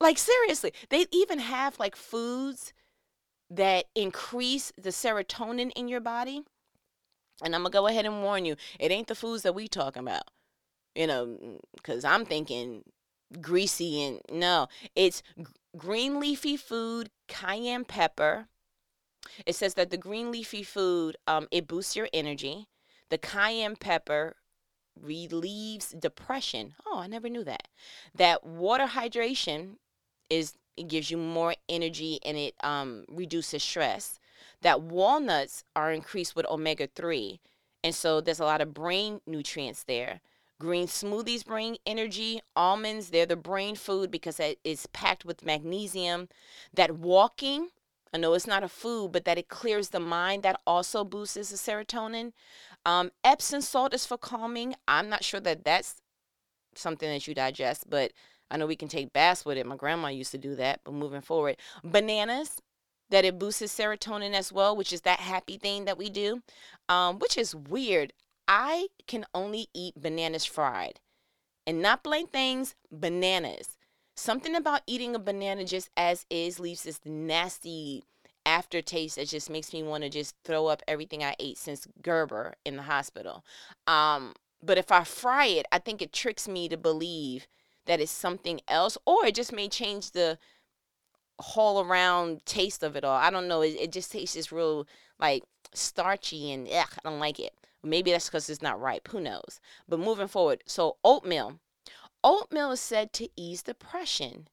Like 0.00 0.18
seriously, 0.18 0.72
they 0.90 1.06
even 1.12 1.38
have 1.38 1.78
like 1.78 1.94
foods 1.94 2.72
that 3.48 3.84
increase 3.94 4.72
the 4.76 4.90
serotonin 4.90 5.70
in 5.76 5.86
your 5.86 6.00
body. 6.00 6.42
And 7.44 7.54
I'm 7.54 7.62
gonna 7.62 7.70
go 7.70 7.86
ahead 7.86 8.06
and 8.06 8.24
warn 8.24 8.44
you, 8.44 8.56
it 8.80 8.90
ain't 8.90 9.06
the 9.06 9.14
foods 9.14 9.44
that 9.44 9.54
we 9.54 9.68
talking 9.68 10.02
about. 10.02 10.24
You 10.96 11.06
know, 11.06 11.60
because 11.76 12.04
I'm 12.04 12.24
thinking 12.24 12.82
greasy 13.40 14.02
and 14.02 14.20
no, 14.32 14.66
it's 14.96 15.22
green 15.76 16.18
leafy 16.18 16.56
food, 16.56 17.10
cayenne 17.28 17.84
pepper. 17.84 18.48
It 19.46 19.54
says 19.54 19.74
that 19.74 19.90
the 19.90 19.96
green 19.96 20.32
leafy 20.32 20.64
food 20.64 21.16
um, 21.28 21.46
it 21.52 21.68
boosts 21.68 21.94
your 21.94 22.08
energy. 22.12 22.66
The 23.08 23.18
cayenne 23.18 23.76
pepper 23.76 24.36
relieves 25.00 25.90
depression. 25.90 26.74
Oh, 26.86 26.98
I 26.98 27.06
never 27.06 27.28
knew 27.28 27.44
that. 27.44 27.68
That 28.14 28.44
water 28.44 28.86
hydration 28.86 29.76
is 30.30 30.54
it 30.76 30.88
gives 30.88 31.10
you 31.10 31.16
more 31.16 31.54
energy 31.68 32.18
and 32.24 32.36
it 32.36 32.54
um, 32.62 33.04
reduces 33.08 33.62
stress. 33.62 34.18
That 34.62 34.82
walnuts 34.82 35.64
are 35.74 35.92
increased 35.92 36.36
with 36.36 36.46
omega 36.46 36.88
3. 36.94 37.40
And 37.82 37.94
so 37.94 38.20
there's 38.20 38.40
a 38.40 38.44
lot 38.44 38.60
of 38.60 38.74
brain 38.74 39.20
nutrients 39.26 39.84
there. 39.84 40.20
Green 40.58 40.86
smoothies 40.86 41.44
bring 41.44 41.76
energy. 41.86 42.40
Almonds, 42.54 43.10
they're 43.10 43.26
the 43.26 43.36
brain 43.36 43.76
food 43.76 44.10
because 44.10 44.40
it's 44.40 44.86
packed 44.92 45.24
with 45.24 45.44
magnesium. 45.44 46.28
That 46.72 46.96
walking, 46.96 47.68
I 48.12 48.18
know 48.18 48.32
it's 48.34 48.46
not 48.46 48.64
a 48.64 48.68
food, 48.68 49.12
but 49.12 49.24
that 49.26 49.38
it 49.38 49.48
clears 49.48 49.90
the 49.90 50.00
mind, 50.00 50.42
that 50.42 50.60
also 50.66 51.04
boosts 51.04 51.34
the 51.34 51.56
serotonin. 51.56 52.32
Um, 52.86 53.10
Epsom 53.24 53.60
salt 53.60 53.92
is 53.92 54.06
for 54.06 54.16
calming. 54.16 54.76
I'm 54.86 55.08
not 55.08 55.24
sure 55.24 55.40
that 55.40 55.64
that's 55.64 55.96
something 56.76 57.08
that 57.08 57.26
you 57.26 57.34
digest, 57.34 57.90
but 57.90 58.12
I 58.48 58.56
know 58.56 58.66
we 58.66 58.76
can 58.76 58.88
take 58.88 59.12
baths 59.12 59.44
with 59.44 59.58
it. 59.58 59.66
My 59.66 59.74
grandma 59.74 60.08
used 60.08 60.30
to 60.30 60.38
do 60.38 60.54
that, 60.54 60.80
but 60.84 60.94
moving 60.94 61.20
forward, 61.20 61.56
bananas 61.82 62.62
that 63.10 63.24
it 63.24 63.40
boosts 63.40 63.62
serotonin 63.62 64.34
as 64.34 64.52
well, 64.52 64.76
which 64.76 64.92
is 64.92 65.00
that 65.00 65.18
happy 65.18 65.58
thing 65.58 65.84
that 65.84 65.98
we 65.98 66.08
do, 66.08 66.42
um, 66.88 67.18
which 67.18 67.36
is 67.36 67.56
weird. 67.56 68.12
I 68.46 68.86
can 69.08 69.26
only 69.34 69.66
eat 69.74 70.00
bananas 70.00 70.44
fried 70.44 71.00
and 71.66 71.82
not 71.82 72.04
plain 72.04 72.28
things, 72.28 72.76
bananas. 72.92 73.76
Something 74.16 74.54
about 74.54 74.82
eating 74.86 75.16
a 75.16 75.18
banana 75.18 75.64
just 75.64 75.90
as 75.96 76.24
is 76.30 76.60
leaves 76.60 76.84
this 76.84 77.00
nasty 77.04 78.04
aftertaste 78.46 79.16
that 79.16 79.28
just 79.28 79.50
makes 79.50 79.72
me 79.72 79.82
want 79.82 80.04
to 80.04 80.08
just 80.08 80.34
throw 80.44 80.66
up 80.66 80.82
everything 80.88 81.22
I 81.22 81.34
ate 81.38 81.58
since 81.58 81.86
Gerber 82.00 82.54
in 82.64 82.76
the 82.76 82.84
hospital. 82.84 83.44
Um, 83.86 84.34
but 84.62 84.78
if 84.78 84.90
I 84.90 85.04
fry 85.04 85.46
it, 85.46 85.66
I 85.70 85.78
think 85.78 86.00
it 86.00 86.12
tricks 86.12 86.48
me 86.48 86.68
to 86.68 86.76
believe 86.76 87.46
that 87.84 88.00
it's 88.00 88.10
something 88.10 88.60
else, 88.68 88.96
or 89.04 89.26
it 89.26 89.34
just 89.34 89.52
may 89.52 89.68
change 89.68 90.12
the 90.12 90.38
whole 91.38 91.84
around 91.84 92.44
taste 92.46 92.82
of 92.82 92.96
it 92.96 93.04
all. 93.04 93.16
I 93.16 93.30
don't 93.30 93.48
know. 93.48 93.60
It, 93.60 93.76
it 93.78 93.92
just 93.92 94.12
tastes 94.12 94.34
just 94.34 94.52
real 94.52 94.86
like 95.18 95.42
starchy 95.74 96.52
and 96.52 96.66
ugh, 96.68 96.88
I 97.04 97.08
don't 97.08 97.20
like 97.20 97.38
it. 97.38 97.52
Maybe 97.82 98.10
that's 98.10 98.26
because 98.26 98.48
it's 98.50 98.62
not 98.62 98.80
ripe. 98.80 99.08
Who 99.08 99.20
knows? 99.20 99.60
But 99.88 100.00
moving 100.00 100.28
forward, 100.28 100.62
so 100.66 100.96
oatmeal. 101.04 101.60
Oatmeal 102.24 102.72
is 102.72 102.80
said 102.80 103.12
to 103.14 103.28
ease 103.36 103.62
depression. 103.62 104.48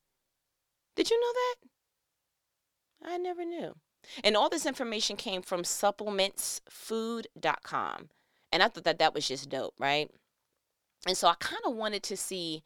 Did 0.95 1.09
you 1.09 1.19
know 1.19 1.33
that? 1.33 3.13
I 3.13 3.17
never 3.17 3.43
knew. 3.43 3.75
And 4.23 4.35
all 4.35 4.49
this 4.49 4.65
information 4.65 5.15
came 5.15 5.41
from 5.41 5.63
supplementsfood.com. 5.63 8.09
And 8.51 8.61
I 8.61 8.67
thought 8.67 8.83
that 8.83 8.99
that 8.99 9.13
was 9.13 9.25
just 9.27 9.49
dope, 9.49 9.75
right? 9.79 10.11
And 11.07 11.17
so 11.17 11.27
I 11.27 11.33
kind 11.39 11.61
of 11.65 11.75
wanted 11.75 12.03
to 12.03 12.15
see, 12.15 12.63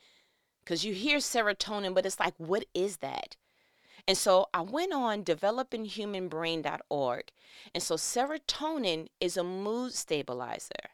because 0.63 0.84
you 0.84 0.94
hear 0.94 1.20
serotonin, 1.20 1.96
but 1.96 2.06
it's 2.06 2.20
like, 2.20 2.34
what 2.38 2.65
is 2.74 2.98
that? 2.98 3.38
And 4.08 4.17
so 4.17 4.48
I 4.53 4.62
went 4.62 4.94
on 4.94 5.24
developinghumanbrain.org. 5.24 7.24
And 7.74 7.84
so 7.84 7.96
serotonin 7.96 9.08
is 9.20 9.36
a 9.38 9.44
mood 9.44 9.94
stabilizer. 9.94 10.91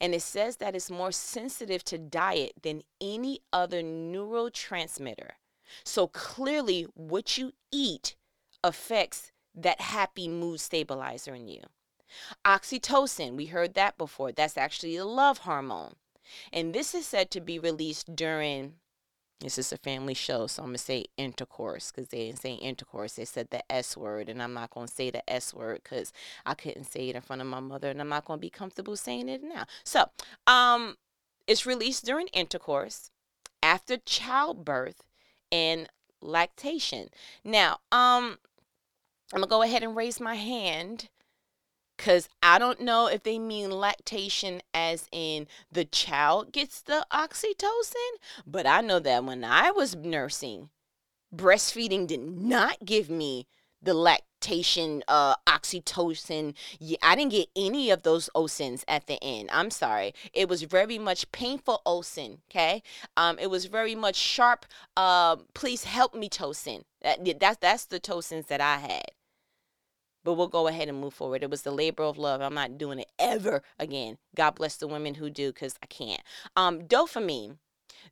And 0.00 0.14
it 0.14 0.22
says 0.22 0.56
that 0.56 0.74
it's 0.74 0.90
more 0.90 1.12
sensitive 1.12 1.84
to 1.84 1.98
diet 1.98 2.54
than 2.62 2.82
any 3.00 3.40
other 3.52 3.82
neurotransmitter. 3.82 5.30
So 5.84 6.06
clearly, 6.06 6.86
what 6.94 7.36
you 7.38 7.52
eat 7.70 8.16
affects 8.64 9.30
that 9.62 9.80
happy 9.80 10.28
mood 10.28 10.60
stabilizer 10.60 11.34
in 11.34 11.48
you. 11.48 11.62
Oxytocin, 12.44 13.36
we 13.36 13.46
heard 13.46 13.74
that 13.74 13.98
before. 13.98 14.32
That's 14.32 14.56
actually 14.56 14.96
a 14.96 15.04
love 15.04 15.38
hormone. 15.38 15.94
And 16.52 16.74
this 16.74 16.94
is 16.94 17.06
said 17.06 17.30
to 17.32 17.40
be 17.40 17.58
released 17.58 18.14
during, 18.14 18.74
this 19.40 19.58
is 19.58 19.72
a 19.72 19.78
family 19.78 20.14
show, 20.14 20.46
so 20.46 20.62
I'm 20.62 20.70
going 20.70 20.76
to 20.76 20.82
say 20.82 21.04
intercourse 21.16 21.90
because 21.90 22.08
they 22.08 22.26
didn't 22.26 22.40
say 22.40 22.54
intercourse. 22.54 23.14
They 23.14 23.24
said 23.24 23.50
the 23.50 23.70
S 23.70 23.96
word, 23.96 24.28
and 24.28 24.42
I'm 24.42 24.54
not 24.54 24.70
going 24.70 24.88
to 24.88 24.92
say 24.92 25.10
the 25.10 25.28
S 25.30 25.54
word 25.54 25.80
because 25.82 26.12
I 26.44 26.54
couldn't 26.54 26.84
say 26.84 27.08
it 27.08 27.16
in 27.16 27.22
front 27.22 27.42
of 27.42 27.48
my 27.48 27.60
mother, 27.60 27.90
and 27.90 28.00
I'm 28.00 28.08
not 28.08 28.24
going 28.24 28.38
to 28.38 28.42
be 28.42 28.50
comfortable 28.50 28.96
saying 28.96 29.28
it 29.28 29.42
now. 29.42 29.64
So, 29.84 30.10
um, 30.46 30.96
it's 31.46 31.64
released 31.64 32.04
during 32.04 32.26
intercourse, 32.28 33.10
after 33.62 33.96
childbirth, 33.96 35.06
and 35.50 35.88
lactation. 36.20 37.08
Now, 37.44 37.78
um, 37.90 38.38
I'm 39.32 39.40
gonna 39.40 39.50
go 39.50 39.62
ahead 39.62 39.82
and 39.82 39.94
raise 39.94 40.20
my 40.20 40.36
hand 40.36 41.10
because 41.96 42.28
I 42.42 42.58
don't 42.58 42.80
know 42.80 43.08
if 43.08 43.24
they 43.24 43.38
mean 43.38 43.70
lactation 43.70 44.62
as 44.72 45.08
in 45.12 45.46
the 45.70 45.84
child 45.84 46.52
gets 46.52 46.80
the 46.80 47.06
oxytocin, 47.12 47.94
but 48.46 48.66
I 48.66 48.80
know 48.80 48.98
that 49.00 49.24
when 49.24 49.44
I 49.44 49.70
was 49.70 49.94
nursing, 49.96 50.70
breastfeeding 51.34 52.06
did 52.06 52.20
not 52.20 52.84
give 52.86 53.10
me 53.10 53.46
the 53.82 53.94
lactation 53.94 55.02
uh 55.08 55.34
oxytocin. 55.46 56.54
Yeah, 56.80 56.96
i 57.02 57.14
didn't 57.14 57.32
get 57.32 57.48
any 57.54 57.90
of 57.90 58.02
those 58.02 58.30
osins 58.34 58.82
at 58.88 59.06
the 59.06 59.22
end. 59.22 59.50
I'm 59.52 59.70
sorry. 59.70 60.14
It 60.32 60.48
was 60.48 60.62
very 60.62 60.98
much 60.98 61.30
painful 61.32 61.82
osin 61.86 62.38
okay? 62.50 62.82
Um 63.16 63.38
it 63.38 63.50
was 63.50 63.66
very 63.66 63.94
much 63.94 64.16
sharp 64.16 64.64
uh 64.96 65.36
please 65.54 65.84
help 65.84 66.14
me 66.14 66.28
tocin 66.28 66.82
that, 67.02 67.38
that's 67.38 67.58
that's 67.58 67.84
the 67.84 68.00
tocins 68.00 68.46
that 68.48 68.60
i 68.60 68.78
had 68.78 69.04
but 70.24 70.34
we'll 70.34 70.48
go 70.48 70.68
ahead 70.68 70.88
and 70.88 71.00
move 71.00 71.14
forward. 71.14 71.42
It 71.42 71.50
was 71.50 71.62
the 71.62 71.70
labor 71.70 72.02
of 72.02 72.18
love. 72.18 72.40
I'm 72.40 72.54
not 72.54 72.78
doing 72.78 73.00
it 73.00 73.10
ever 73.18 73.62
again. 73.78 74.18
God 74.34 74.52
bless 74.52 74.76
the 74.76 74.88
women 74.88 75.14
who 75.14 75.30
do 75.30 75.52
because 75.52 75.76
I 75.82 75.86
can't. 75.86 76.22
Um, 76.56 76.82
dopamine 76.82 77.58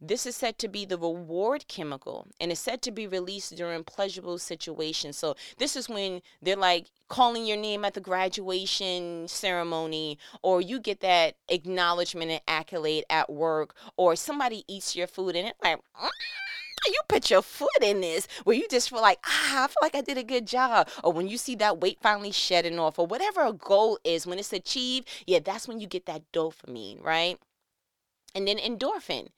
this 0.01 0.27
is 0.27 0.37
said 0.37 0.59
to 0.59 0.69
be 0.69 0.85
the 0.85 0.99
reward 0.99 1.69
chemical 1.69 2.27
and 2.41 2.53
it's 2.53 2.61
said 2.61 2.83
to 2.83 2.91
be 2.91 3.07
released 3.07 3.57
during 3.57 3.85
pleasurable 3.85 4.39
situations. 4.39 5.17
So, 5.17 5.37
this 5.59 5.77
is 5.77 5.89
when 5.89 6.23
they're 6.43 6.57
like 6.57 6.91
calling 7.09 7.47
your 7.47 7.57
name 7.57 7.85
at 7.85 7.95
the 7.95 8.01
graduation 8.01 9.29
ceremony, 9.29 10.19
or 10.43 10.61
you 10.61 10.81
get 10.81 11.01
that 11.01 11.37
acknowledgement 11.49 12.31
and 12.31 12.41
accolade 12.49 13.05
at 13.09 13.31
work, 13.31 13.75
or 13.97 14.17
somebody 14.17 14.65
eats 14.69 14.97
your 14.97 15.07
food 15.07 15.37
and 15.37 15.49
it's 15.49 15.59
like, 15.63 15.79
you 16.87 17.01
put 17.09 17.31
your 17.31 17.43
foot 17.43 17.83
in 17.83 18.01
this? 18.01 18.29
Where 18.45 18.57
you 18.57 18.67
just 18.71 18.91
feel 18.91 19.01
like 19.01 19.19
ah 19.25 19.65
i 19.65 19.67
feel 19.67 19.77
like 19.83 19.95
i 19.95 20.01
did 20.01 20.19
a 20.19 20.23
good 20.23 20.47
job. 20.47 20.89
Or 21.05 21.13
when 21.13 21.29
you 21.29 21.39
see 21.39 21.55
that 21.57 21.81
weight 21.81 21.99
finally 22.01 22.33
shedding 22.33 22.79
off 22.79 22.99
or 22.99 23.07
whatever 23.07 23.45
a 23.45 23.53
goal 23.53 23.99
is 24.05 24.27
when 24.27 24.39
it's 24.39 24.53
achieved 24.53 25.09
yeah 25.27 25.41
that's 25.45 25.69
when 25.69 25.81
you 25.81 25.87
get 25.87 26.07
that 26.07 26.31
dopamine 26.33 27.03
right? 27.03 27.39
And 28.35 28.47
then 28.47 28.59
endorphin 28.59 29.29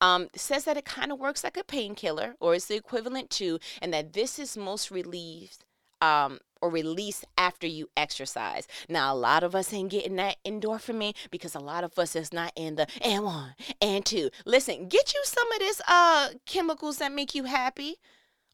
um, 0.00 0.28
says 0.34 0.64
that 0.64 0.76
it 0.76 0.84
kind 0.84 1.12
of 1.12 1.18
works 1.18 1.44
like 1.44 1.56
a 1.56 1.64
painkiller 1.64 2.34
or 2.40 2.54
is 2.54 2.66
the 2.66 2.76
equivalent 2.76 3.30
to, 3.30 3.58
and 3.80 3.92
that 3.92 4.12
this 4.12 4.38
is 4.38 4.56
most 4.56 4.90
relieved 4.90 5.64
um, 6.00 6.38
or 6.60 6.70
release 6.70 7.24
after 7.36 7.66
you 7.66 7.88
exercise. 7.96 8.66
Now, 8.88 9.12
a 9.12 9.16
lot 9.16 9.42
of 9.42 9.54
us 9.54 9.72
ain't 9.72 9.90
getting 9.90 10.16
that 10.16 10.36
endorphin 10.44 11.14
because 11.30 11.54
a 11.54 11.60
lot 11.60 11.84
of 11.84 11.98
us 11.98 12.16
is 12.16 12.32
not 12.32 12.52
in 12.56 12.76
the 12.76 12.86
and 13.04 13.24
one 13.24 13.54
and 13.80 14.04
two. 14.04 14.30
Listen, 14.44 14.88
get 14.88 15.12
you 15.14 15.22
some 15.24 15.50
of 15.52 15.58
this 15.58 15.80
uh 15.88 16.30
chemicals 16.46 16.98
that 16.98 17.12
make 17.12 17.34
you 17.34 17.44
happy. 17.44 17.96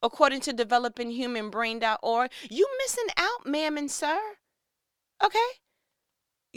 According 0.05 0.41
to 0.41 0.53
developinghumanbrain.org, 0.53 2.31
you 2.51 2.69
missing 2.79 3.07
out, 3.17 3.47
ma'am 3.47 3.79
and 3.79 3.89
sir. 3.89 4.19
Okay? 5.25 5.39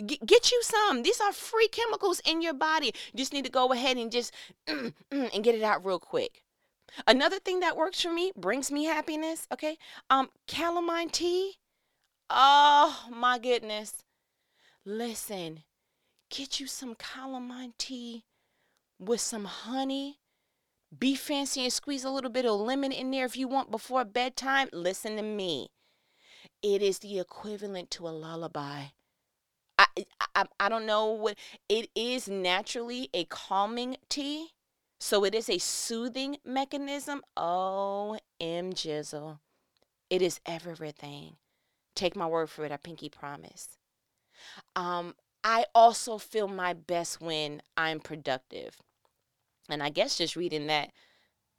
get 0.03 0.51
you 0.51 0.61
some. 0.61 1.03
These 1.03 1.21
are 1.21 1.31
free 1.31 1.67
chemicals 1.67 2.21
in 2.25 2.41
your 2.41 2.53
body. 2.53 2.87
You 3.13 3.17
just 3.17 3.33
need 3.33 3.45
to 3.45 3.51
go 3.51 3.71
ahead 3.71 3.97
and 3.97 4.11
just 4.11 4.33
mm, 4.67 4.93
mm, 5.11 5.33
and 5.33 5.43
get 5.43 5.55
it 5.55 5.63
out 5.63 5.85
real 5.85 5.99
quick. 5.99 6.43
Another 7.07 7.39
thing 7.39 7.59
that 7.59 7.77
works 7.77 8.01
for 8.01 8.11
me, 8.11 8.31
brings 8.35 8.71
me 8.71 8.85
happiness, 8.85 9.47
okay? 9.51 9.77
Um 10.09 10.29
chamomile 10.47 11.09
tea. 11.09 11.57
Oh, 12.29 13.07
my 13.11 13.37
goodness. 13.37 14.03
Listen. 14.85 15.63
Get 16.29 16.59
you 16.59 16.67
some 16.67 16.95
chamomile 16.99 17.73
tea 17.77 18.23
with 18.99 19.21
some 19.21 19.45
honey. 19.45 20.19
Be 20.97 21.15
fancy 21.15 21.63
and 21.63 21.73
squeeze 21.73 22.03
a 22.03 22.09
little 22.09 22.29
bit 22.29 22.45
of 22.45 22.59
lemon 22.59 22.91
in 22.91 23.11
there 23.11 23.25
if 23.25 23.37
you 23.37 23.47
want 23.47 23.71
before 23.71 24.05
bedtime. 24.05 24.69
Listen 24.71 25.17
to 25.17 25.21
me. 25.21 25.69
It 26.61 26.81
is 26.81 26.99
the 26.99 27.19
equivalent 27.19 27.91
to 27.91 28.07
a 28.07 28.09
lullaby. 28.09 28.85
I, 29.77 29.85
I 30.35 30.45
I 30.59 30.69
don't 30.69 30.85
know 30.85 31.11
what 31.11 31.37
it 31.67 31.89
is 31.95 32.27
naturally 32.27 33.09
a 33.13 33.25
calming 33.25 33.97
tea. 34.09 34.54
So 34.99 35.23
it 35.23 35.35
is 35.35 35.49
a 35.49 35.57
soothing 35.57 36.37
mechanism. 36.45 37.21
Oh, 37.37 38.17
M 38.39 38.73
Jizzle. 38.73 39.39
It 40.09 40.21
is 40.21 40.39
everything. 40.45 41.37
Take 41.95 42.15
my 42.15 42.27
word 42.27 42.49
for 42.49 42.65
it, 42.65 42.71
I 42.71 42.77
pinky 42.77 43.09
promise. 43.09 43.77
Um, 44.75 45.15
I 45.43 45.65
also 45.73 46.17
feel 46.17 46.47
my 46.47 46.73
best 46.73 47.21
when 47.21 47.61
I'm 47.77 47.99
productive. 47.99 48.81
And 49.69 49.81
I 49.83 49.89
guess 49.89 50.17
just 50.17 50.35
reading 50.35 50.67
that 50.67 50.91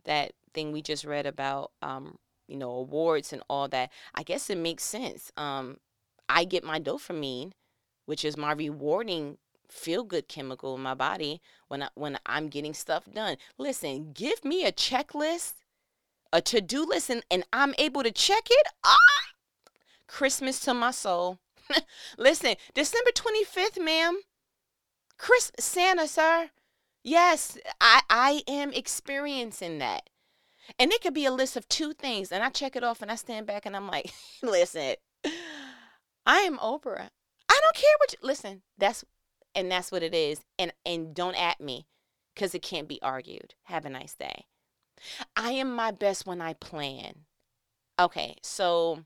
that 0.04 0.32
thing 0.54 0.72
we 0.72 0.82
just 0.82 1.04
read 1.04 1.26
about 1.26 1.72
um, 1.82 2.18
you 2.48 2.56
know, 2.56 2.70
awards 2.72 3.32
and 3.32 3.42
all 3.50 3.68
that, 3.68 3.90
I 4.14 4.22
guess 4.22 4.50
it 4.50 4.58
makes 4.58 4.84
sense. 4.84 5.32
Um, 5.36 5.78
I 6.28 6.44
get 6.44 6.64
my 6.64 6.80
dopamine 6.80 7.52
which 8.06 8.24
is 8.24 8.36
my 8.36 8.52
rewarding 8.52 9.36
feel 9.68 10.04
good 10.04 10.28
chemical 10.28 10.74
in 10.74 10.82
my 10.82 10.94
body 10.94 11.40
when 11.68 11.82
I, 11.82 11.88
when 11.94 12.18
I'm 12.26 12.48
getting 12.48 12.74
stuff 12.74 13.04
done. 13.12 13.36
Listen, 13.58 14.12
give 14.12 14.44
me 14.44 14.64
a 14.64 14.72
checklist, 14.72 15.54
a 16.32 16.40
to-do 16.40 16.84
list 16.84 17.10
and, 17.10 17.24
and 17.30 17.44
I'm 17.52 17.74
able 17.78 18.02
to 18.02 18.10
check 18.10 18.48
it. 18.50 18.66
Ah! 18.84 18.96
Christmas 20.06 20.60
to 20.60 20.74
my 20.74 20.90
soul. 20.90 21.38
Listen, 22.18 22.54
December 22.74 23.10
25th, 23.10 23.82
ma'am. 23.82 24.20
Chris 25.18 25.50
Santa, 25.58 26.06
sir. 26.06 26.50
Yes, 27.02 27.56
I 27.80 28.02
I 28.10 28.42
am 28.48 28.72
experiencing 28.72 29.78
that. 29.78 30.10
And 30.78 30.92
it 30.92 31.00
could 31.00 31.14
be 31.14 31.24
a 31.24 31.30
list 31.30 31.56
of 31.56 31.68
two 31.68 31.92
things 31.92 32.32
and 32.32 32.42
I 32.42 32.50
check 32.50 32.74
it 32.74 32.82
off 32.82 33.00
and 33.00 33.10
I 33.10 33.14
stand 33.14 33.46
back 33.46 33.64
and 33.66 33.76
I'm 33.76 33.86
like, 33.86 34.12
"Listen, 34.42 34.96
I 36.26 36.40
am 36.40 36.58
Oprah. 36.58 37.08
I 37.48 37.60
don't 37.62 37.76
care 37.76 37.94
what 37.98 38.12
you 38.12 38.18
listen. 38.22 38.62
That's 38.76 39.04
and 39.56 39.72
that's 39.72 39.90
what 39.90 40.04
it 40.04 40.14
is. 40.14 40.44
And 40.58 40.72
and 40.84 41.14
don't 41.14 41.34
at 41.34 41.60
me 41.60 41.86
because 42.34 42.54
it 42.54 42.62
can't 42.62 42.86
be 42.86 43.00
argued. 43.02 43.54
Have 43.64 43.84
a 43.84 43.90
nice 43.90 44.14
day. 44.14 44.44
I 45.34 45.52
am 45.52 45.74
my 45.74 45.90
best 45.90 46.26
when 46.26 46.40
I 46.40 46.52
plan. 46.52 47.24
Okay, 47.98 48.36
so 48.42 49.04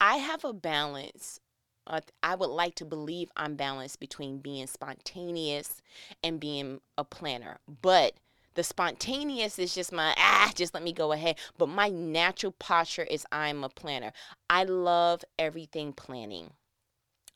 I 0.00 0.16
have 0.16 0.44
a 0.44 0.52
balance. 0.52 1.40
Uh, 1.86 2.00
I 2.22 2.34
would 2.34 2.50
like 2.50 2.74
to 2.76 2.84
believe 2.84 3.30
I'm 3.36 3.56
balanced 3.56 4.00
between 4.00 4.38
being 4.38 4.66
spontaneous 4.66 5.82
and 6.22 6.40
being 6.40 6.80
a 6.96 7.04
planner. 7.04 7.58
But 7.82 8.14
the 8.54 8.62
spontaneous 8.62 9.58
is 9.58 9.74
just 9.74 9.92
my 9.92 10.14
ah, 10.16 10.52
just 10.54 10.74
let 10.74 10.82
me 10.82 10.92
go 10.92 11.12
ahead. 11.12 11.36
But 11.58 11.68
my 11.68 11.88
natural 11.88 12.52
posture 12.52 13.02
is 13.02 13.26
I'm 13.32 13.64
a 13.64 13.68
planner. 13.68 14.12
I 14.48 14.64
love 14.64 15.24
everything 15.38 15.92
planning. 15.92 16.52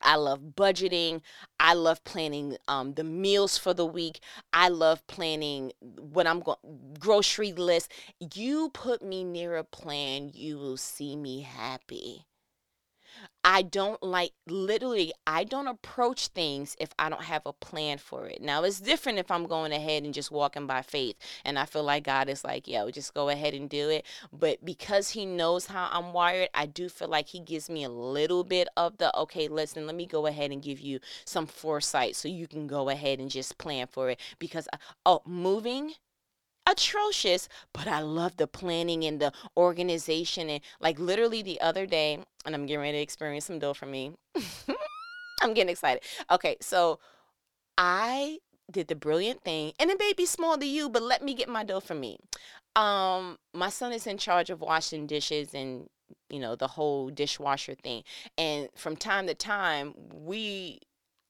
I 0.01 0.17
love 0.17 0.41
budgeting. 0.57 1.23
I 1.61 1.75
love 1.75 2.05
planning 2.05 2.57
um, 2.69 2.95
the 2.95 3.05
meals 3.05 3.59
for 3.59 3.75
the 3.75 3.87
week. 3.87 4.21
I 4.53 4.69
love 4.69 5.07
planning 5.07 5.73
what 5.81 6.27
I'm 6.27 6.41
going 6.41 6.59
grocery 7.01 7.53
list. 7.53 7.93
You 8.35 8.71
put 8.71 9.03
me 9.03 9.25
near 9.25 9.57
a 9.57 9.65
plan, 9.65 10.31
you 10.35 10.59
will 10.59 10.77
see 10.77 11.17
me 11.17 11.43
happy. 11.43 12.28
I 13.44 13.62
don't 13.62 14.02
like 14.02 14.33
literally 14.46 15.12
I 15.26 15.44
don't 15.44 15.68
approach 15.68 16.28
things 16.28 16.76
if 16.78 16.90
I 16.98 17.09
don't 17.09 17.22
have 17.22 17.42
a 17.46 17.52
plan 17.52 17.98
for 17.98 18.26
it. 18.26 18.42
Now 18.42 18.62
it's 18.62 18.78
different 18.81 19.18
if 19.18 19.31
I'm 19.31 19.46
going 19.46 19.72
ahead 19.72 20.02
and 20.02 20.12
just 20.12 20.31
walking 20.31 20.66
by 20.66 20.83
faith 20.83 21.16
and 21.44 21.59
I 21.59 21.64
feel 21.64 21.83
like 21.83 22.04
God 22.04 22.28
is 22.28 22.44
like, 22.44 22.68
yo, 22.68 22.90
just 22.90 23.14
go 23.14 23.31
ahead 23.31 23.54
and 23.54 23.70
do 23.70 23.88
it. 23.88 24.04
But 24.33 24.64
because 24.64 25.11
he 25.11 25.24
knows 25.24 25.66
how 25.66 25.88
I'm 25.90 26.12
wired, 26.12 26.50
I 26.52 26.66
do 26.66 26.88
feel 26.88 27.09
like 27.09 27.28
he 27.28 27.40
gives 27.40 27.70
me 27.70 27.85
a 27.85 27.88
little 27.88 28.44
bit 28.44 28.68
of 28.76 28.98
the 28.98 29.16
okay, 29.16 29.48
listen, 29.48 29.87
let 29.87 29.96
me 29.96 30.07
go 30.07 30.26
ahead 30.26 30.50
and 30.50 30.62
give 30.62 30.81
you 30.81 31.00
some 31.24 31.46
foresight 31.46 32.16
so 32.16 32.28
you 32.28 32.46
can 32.46 32.66
go 32.66 32.90
ahead 32.90 33.18
and 33.18 33.31
just 33.31 33.57
plan 33.57 33.87
for 33.87 34.11
it 34.11 34.20
because 34.38 34.68
uh, 34.72 34.76
oh, 35.07 35.22
moving 35.24 35.94
atrocious, 36.68 37.48
but 37.72 37.88
I 37.88 38.00
love 38.00 38.37
the 38.37 38.46
planning 38.46 39.04
and 39.04 39.20
the 39.20 39.33
organization. 39.57 40.50
And 40.50 40.61
like 40.81 40.98
literally 40.98 41.42
the 41.42 41.61
other 41.61 41.87
day, 41.87 42.18
and 42.44 42.54
I'm 42.54 42.66
getting 42.66 42.81
ready 42.81 42.98
to 42.98 43.02
experience 43.02 43.46
some 43.46 43.59
dough 43.59 43.74
for 43.74 43.87
me. 43.87 44.12
I'm 45.40 45.54
getting 45.54 45.70
excited. 45.70 46.02
Okay, 46.31 46.57
so 46.61 46.98
I 47.76 48.38
did 48.70 48.88
the 48.88 48.94
brilliant 48.94 49.42
thing, 49.42 49.72
and 49.78 49.90
it 49.90 49.98
may 49.98 50.12
be 50.16 50.26
small 50.26 50.59
to 50.59 50.66
you, 50.66 50.88
but 50.88 51.02
let 51.02 51.22
me 51.22 51.35
get 51.35 51.48
my 51.48 51.64
dough 51.64 51.81
for 51.81 51.94
me. 51.94 52.18
Um, 52.76 53.38
my 53.54 53.70
son 53.70 53.92
is 53.92 54.07
in 54.07 54.18
charge 54.18 54.50
of 54.50 54.61
washing 54.61 55.07
dishes 55.07 55.54
and 55.54 55.88
you 56.31 56.38
know 56.38 56.54
the 56.54 56.68
whole 56.68 57.11
dishwasher 57.11 57.74
thing, 57.74 58.02
and 58.37 58.68
from 58.76 58.96
time 58.96 59.26
to 59.26 59.35
time 59.35 59.94
we 60.12 60.81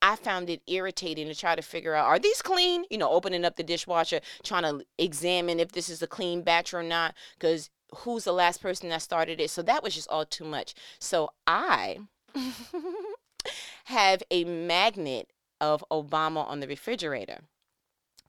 I 0.01 0.17
found 0.17 0.49
it 0.49 0.63
irritating 0.67 1.27
to 1.29 1.35
try 1.35 1.55
to 1.55 1.63
figure 1.63 1.95
out 1.95 2.07
are 2.07 2.19
these 2.19 2.43
clean? 2.43 2.85
You 2.91 2.99
know, 2.99 3.11
opening 3.11 3.45
up 3.45 3.57
the 3.57 3.63
dishwasher, 3.63 4.21
trying 4.43 4.63
to 4.63 4.85
examine 4.99 5.61
if 5.61 5.73
this 5.73 5.89
is 5.89 6.03
a 6.03 6.07
clean 6.07 6.43
batch 6.43 6.73
or 6.73 6.83
not, 6.83 7.15
because 7.39 7.71
who's 7.95 8.25
the 8.25 8.33
last 8.33 8.61
person 8.61 8.89
that 8.91 9.03
started 9.03 9.41
it? 9.41 9.51
So 9.51 9.63
that 9.63 9.83
was 9.83 9.95
just 9.95 10.09
all 10.09 10.25
too 10.25 10.45
much. 10.45 10.75
So 10.99 11.31
I 11.47 11.99
have 13.85 14.23
a 14.31 14.45
magnet 14.45 15.31
of 15.61 15.85
Obama 15.91 16.47
on 16.47 16.61
the 16.61 16.69
refrigerator 16.69 17.41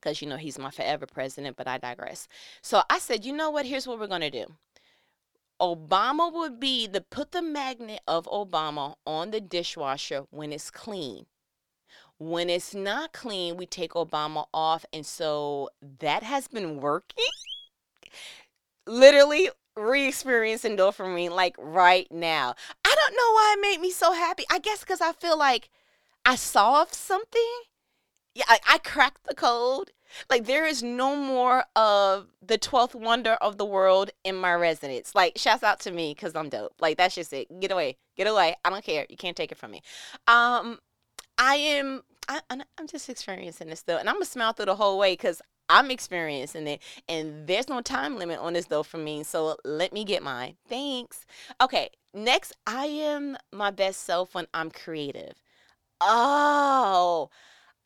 because 0.00 0.22
you 0.22 0.28
know 0.28 0.36
he's 0.36 0.58
my 0.58 0.70
forever 0.70 1.06
president, 1.06 1.56
but 1.56 1.68
I 1.68 1.78
digress. 1.78 2.26
So 2.62 2.82
I 2.88 2.98
said, 2.98 3.24
you 3.24 3.32
know 3.32 3.50
what? 3.50 3.66
Here's 3.66 3.86
what 3.86 3.98
we're 3.98 4.06
going 4.06 4.22
to 4.22 4.30
do 4.30 4.46
Obama 5.60 6.32
would 6.32 6.58
be 6.58 6.86
the 6.86 7.02
put 7.02 7.32
the 7.32 7.42
magnet 7.42 8.00
of 8.08 8.24
Obama 8.26 8.94
on 9.06 9.30
the 9.30 9.40
dishwasher 9.40 10.24
when 10.30 10.52
it's 10.52 10.70
clean. 10.70 11.26
When 12.20 12.50
it's 12.50 12.74
not 12.74 13.14
clean, 13.14 13.56
we 13.56 13.64
take 13.64 13.92
Obama 13.92 14.44
off. 14.52 14.84
And 14.92 15.06
so 15.06 15.70
that 16.00 16.22
has 16.22 16.48
been 16.48 16.78
working. 16.78 17.24
Literally 18.86 19.48
re 19.74 20.06
experiencing 20.06 20.76
dopamine 20.76 21.30
like 21.30 21.56
right 21.58 22.06
now. 22.12 22.54
I 22.84 22.94
don't 22.94 23.16
know 23.16 23.32
why 23.32 23.54
it 23.56 23.62
made 23.62 23.80
me 23.80 23.90
so 23.90 24.12
happy. 24.12 24.44
I 24.50 24.58
guess 24.58 24.80
because 24.80 25.00
I 25.00 25.12
feel 25.12 25.38
like 25.38 25.70
I 26.26 26.36
solved 26.36 26.94
something. 26.94 27.62
Yeah, 28.34 28.44
I, 28.48 28.58
I 28.68 28.78
cracked 28.78 29.24
the 29.26 29.34
code. 29.34 29.92
Like 30.28 30.44
there 30.44 30.66
is 30.66 30.82
no 30.82 31.16
more 31.16 31.64
of 31.74 32.26
the 32.42 32.58
12th 32.58 32.94
wonder 32.94 33.32
of 33.34 33.56
the 33.56 33.64
world 33.64 34.10
in 34.24 34.36
my 34.36 34.52
residence. 34.52 35.14
Like 35.14 35.38
shouts 35.38 35.62
out 35.62 35.80
to 35.80 35.90
me 35.90 36.12
because 36.14 36.36
I'm 36.36 36.50
dope. 36.50 36.74
Like 36.80 36.98
that's 36.98 37.14
just 37.14 37.32
it. 37.32 37.60
Get 37.60 37.72
away. 37.72 37.96
Get 38.14 38.26
away. 38.26 38.56
I 38.62 38.68
don't 38.68 38.84
care. 38.84 39.06
You 39.08 39.16
can't 39.16 39.36
take 39.36 39.52
it 39.52 39.58
from 39.58 39.70
me. 39.70 39.80
Um 40.26 40.80
I 41.40 41.54
am 41.56 42.02
I, 42.28 42.40
I'm 42.50 42.86
just 42.86 43.08
experiencing 43.08 43.68
this 43.68 43.82
though, 43.82 43.96
and 43.96 44.08
I'm 44.08 44.16
gonna 44.16 44.26
smile 44.26 44.52
through 44.52 44.66
the 44.66 44.76
whole 44.76 44.98
way 44.98 45.14
because 45.14 45.40
I'm 45.70 45.90
experiencing 45.90 46.66
it, 46.66 46.82
and 47.08 47.46
there's 47.46 47.68
no 47.68 47.80
time 47.80 48.18
limit 48.18 48.38
on 48.38 48.52
this 48.52 48.66
though 48.66 48.82
for 48.82 48.98
me. 48.98 49.22
So 49.24 49.56
let 49.64 49.92
me 49.92 50.04
get 50.04 50.22
mine. 50.22 50.56
Thanks. 50.68 51.26
Okay, 51.60 51.90
next, 52.12 52.52
I 52.66 52.86
am 52.86 53.38
my 53.52 53.70
best 53.70 54.02
self 54.02 54.34
when 54.34 54.46
I'm 54.52 54.70
creative. 54.70 55.42
Oh, 56.00 57.30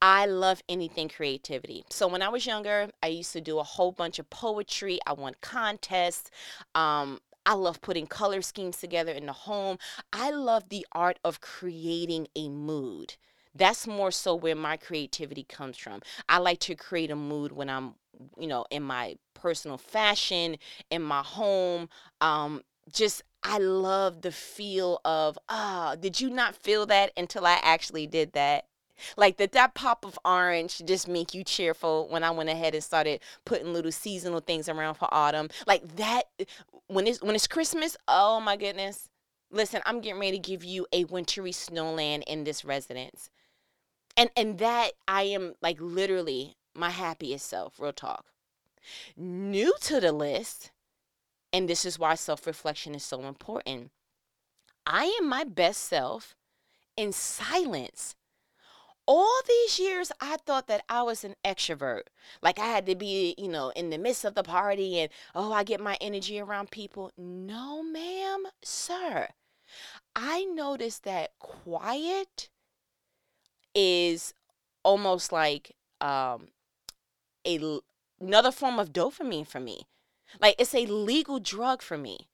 I 0.02 0.26
love 0.26 0.62
anything 0.68 1.08
creativity. 1.08 1.84
So 1.90 2.08
when 2.08 2.22
I 2.22 2.28
was 2.28 2.46
younger, 2.46 2.90
I 3.02 3.06
used 3.06 3.32
to 3.34 3.40
do 3.40 3.58
a 3.60 3.62
whole 3.62 3.92
bunch 3.92 4.18
of 4.18 4.28
poetry. 4.30 4.98
I 5.06 5.12
won 5.12 5.34
contests. 5.40 6.30
Um, 6.74 7.20
I 7.46 7.54
love 7.54 7.80
putting 7.82 8.06
color 8.06 8.42
schemes 8.42 8.78
together 8.78 9.12
in 9.12 9.26
the 9.26 9.32
home. 9.32 9.78
I 10.12 10.30
love 10.30 10.68
the 10.70 10.86
art 10.92 11.18
of 11.24 11.40
creating 11.40 12.28
a 12.34 12.48
mood. 12.48 13.14
That's 13.54 13.86
more 13.86 14.10
so 14.10 14.34
where 14.34 14.56
my 14.56 14.76
creativity 14.76 15.44
comes 15.44 15.76
from. 15.76 16.00
I 16.28 16.38
like 16.38 16.58
to 16.60 16.74
create 16.74 17.10
a 17.10 17.16
mood 17.16 17.52
when 17.52 17.70
I'm, 17.70 17.94
you 18.38 18.48
know, 18.48 18.64
in 18.70 18.82
my 18.82 19.16
personal 19.34 19.78
fashion, 19.78 20.56
in 20.90 21.02
my 21.02 21.22
home. 21.22 21.88
Um, 22.20 22.62
just 22.92 23.22
I 23.42 23.58
love 23.58 24.22
the 24.22 24.32
feel 24.32 25.00
of 25.04 25.38
ah, 25.48 25.96
did 25.98 26.20
you 26.20 26.30
not 26.30 26.56
feel 26.56 26.86
that 26.86 27.12
until 27.16 27.46
I 27.46 27.60
actually 27.62 28.06
did 28.06 28.32
that? 28.32 28.66
Like 29.16 29.36
did 29.36 29.52
that 29.52 29.74
pop 29.74 30.04
of 30.04 30.18
orange 30.24 30.82
just 30.84 31.08
make 31.08 31.34
you 31.34 31.44
cheerful 31.44 32.08
when 32.08 32.24
I 32.24 32.30
went 32.30 32.48
ahead 32.48 32.74
and 32.74 32.82
started 32.82 33.20
putting 33.44 33.72
little 33.72 33.92
seasonal 33.92 34.40
things 34.40 34.68
around 34.68 34.94
for 34.94 35.08
autumn? 35.12 35.48
Like 35.66 35.96
that 35.96 36.24
when 36.86 37.06
it's 37.06 37.22
when 37.22 37.34
it's 37.34 37.46
Christmas, 37.46 37.96
oh 38.08 38.40
my 38.40 38.56
goodness. 38.56 39.08
Listen, 39.50 39.82
I'm 39.86 40.00
getting 40.00 40.20
ready 40.20 40.38
to 40.38 40.38
give 40.38 40.64
you 40.64 40.86
a 40.92 41.04
wintry 41.04 41.52
snowland 41.52 42.24
in 42.26 42.42
this 42.42 42.64
residence 42.64 43.30
and 44.16 44.30
and 44.36 44.58
that 44.58 44.92
I 45.06 45.22
am 45.22 45.54
like 45.60 45.78
literally 45.80 46.56
my 46.74 46.90
happiest 46.90 47.46
self, 47.46 47.78
real 47.78 47.92
talk. 47.92 48.26
New 49.16 49.74
to 49.82 50.00
the 50.00 50.12
list, 50.12 50.70
and 51.52 51.68
this 51.68 51.84
is 51.84 51.98
why 51.98 52.14
self-reflection 52.14 52.94
is 52.94 53.02
so 53.04 53.22
important. 53.22 53.90
I 54.86 55.16
am 55.20 55.28
my 55.28 55.44
best 55.44 55.82
self 55.82 56.34
in 56.96 57.12
silence. 57.12 58.14
All 59.06 59.40
these 59.46 59.78
years, 59.78 60.12
I 60.20 60.36
thought 60.36 60.66
that 60.68 60.84
I 60.88 61.02
was 61.02 61.24
an 61.24 61.34
extrovert. 61.44 62.04
Like 62.40 62.58
I 62.58 62.66
had 62.66 62.86
to 62.86 62.94
be, 62.94 63.34
you 63.36 63.48
know, 63.48 63.70
in 63.70 63.90
the 63.90 63.98
midst 63.98 64.24
of 64.24 64.34
the 64.34 64.42
party 64.42 64.98
and, 64.98 65.10
oh, 65.34 65.52
I 65.52 65.62
get 65.62 65.80
my 65.80 65.98
energy 66.00 66.40
around 66.40 66.70
people. 66.70 67.10
No, 67.18 67.82
ma'am, 67.82 68.44
sir. 68.62 69.28
I 70.16 70.44
noticed 70.44 71.04
that 71.04 71.38
quiet 71.38 72.48
is 73.74 74.34
almost 74.82 75.32
like 75.32 75.74
um 76.00 76.48
a 77.46 77.80
another 78.20 78.50
form 78.52 78.78
of 78.78 78.92
dopamine 78.92 79.46
for 79.46 79.60
me. 79.60 79.82
Like 80.40 80.56
it's 80.58 80.74
a 80.74 80.86
legal 80.86 81.38
drug 81.40 81.82
for 81.82 81.98
me. 81.98 82.28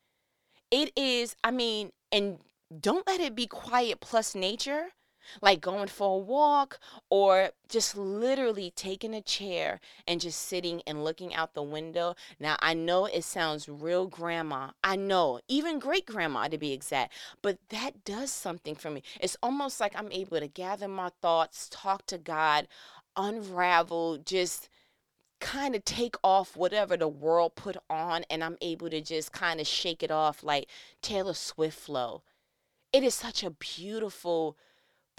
It 0.70 0.92
is, 0.96 1.34
I 1.42 1.50
mean, 1.50 1.90
and 2.12 2.38
don't 2.80 3.06
let 3.06 3.20
it 3.20 3.34
be 3.34 3.46
quiet 3.46 4.00
plus 4.00 4.34
nature 4.34 4.90
like 5.40 5.60
going 5.60 5.88
for 5.88 6.16
a 6.16 6.18
walk 6.18 6.78
or 7.08 7.50
just 7.68 7.96
literally 7.96 8.72
taking 8.74 9.14
a 9.14 9.20
chair 9.20 9.80
and 10.06 10.20
just 10.20 10.40
sitting 10.40 10.82
and 10.86 11.04
looking 11.04 11.34
out 11.34 11.54
the 11.54 11.62
window. 11.62 12.14
Now, 12.38 12.56
I 12.60 12.74
know 12.74 13.06
it 13.06 13.24
sounds 13.24 13.68
real 13.68 14.06
grandma. 14.06 14.70
I 14.82 14.96
know, 14.96 15.40
even 15.48 15.78
great 15.78 16.06
grandma 16.06 16.48
to 16.48 16.58
be 16.58 16.72
exact, 16.72 17.12
but 17.42 17.58
that 17.70 18.04
does 18.04 18.30
something 18.30 18.74
for 18.74 18.90
me. 18.90 19.02
It's 19.20 19.36
almost 19.42 19.80
like 19.80 19.92
I'm 19.96 20.12
able 20.12 20.40
to 20.40 20.48
gather 20.48 20.88
my 20.88 21.10
thoughts, 21.20 21.68
talk 21.70 22.06
to 22.06 22.18
God, 22.18 22.66
unravel, 23.16 24.18
just 24.18 24.68
kind 25.40 25.74
of 25.74 25.84
take 25.84 26.16
off 26.22 26.56
whatever 26.56 26.96
the 26.96 27.08
world 27.08 27.54
put 27.56 27.76
on 27.88 28.24
and 28.30 28.44
I'm 28.44 28.58
able 28.60 28.90
to 28.90 29.00
just 29.00 29.32
kind 29.32 29.58
of 29.58 29.66
shake 29.66 30.02
it 30.02 30.10
off 30.10 30.44
like 30.44 30.68
Taylor 31.02 31.34
Swift 31.34 31.78
flow. 31.78 32.22
It 32.92 33.02
is 33.02 33.14
such 33.14 33.42
a 33.42 33.50
beautiful 33.50 34.56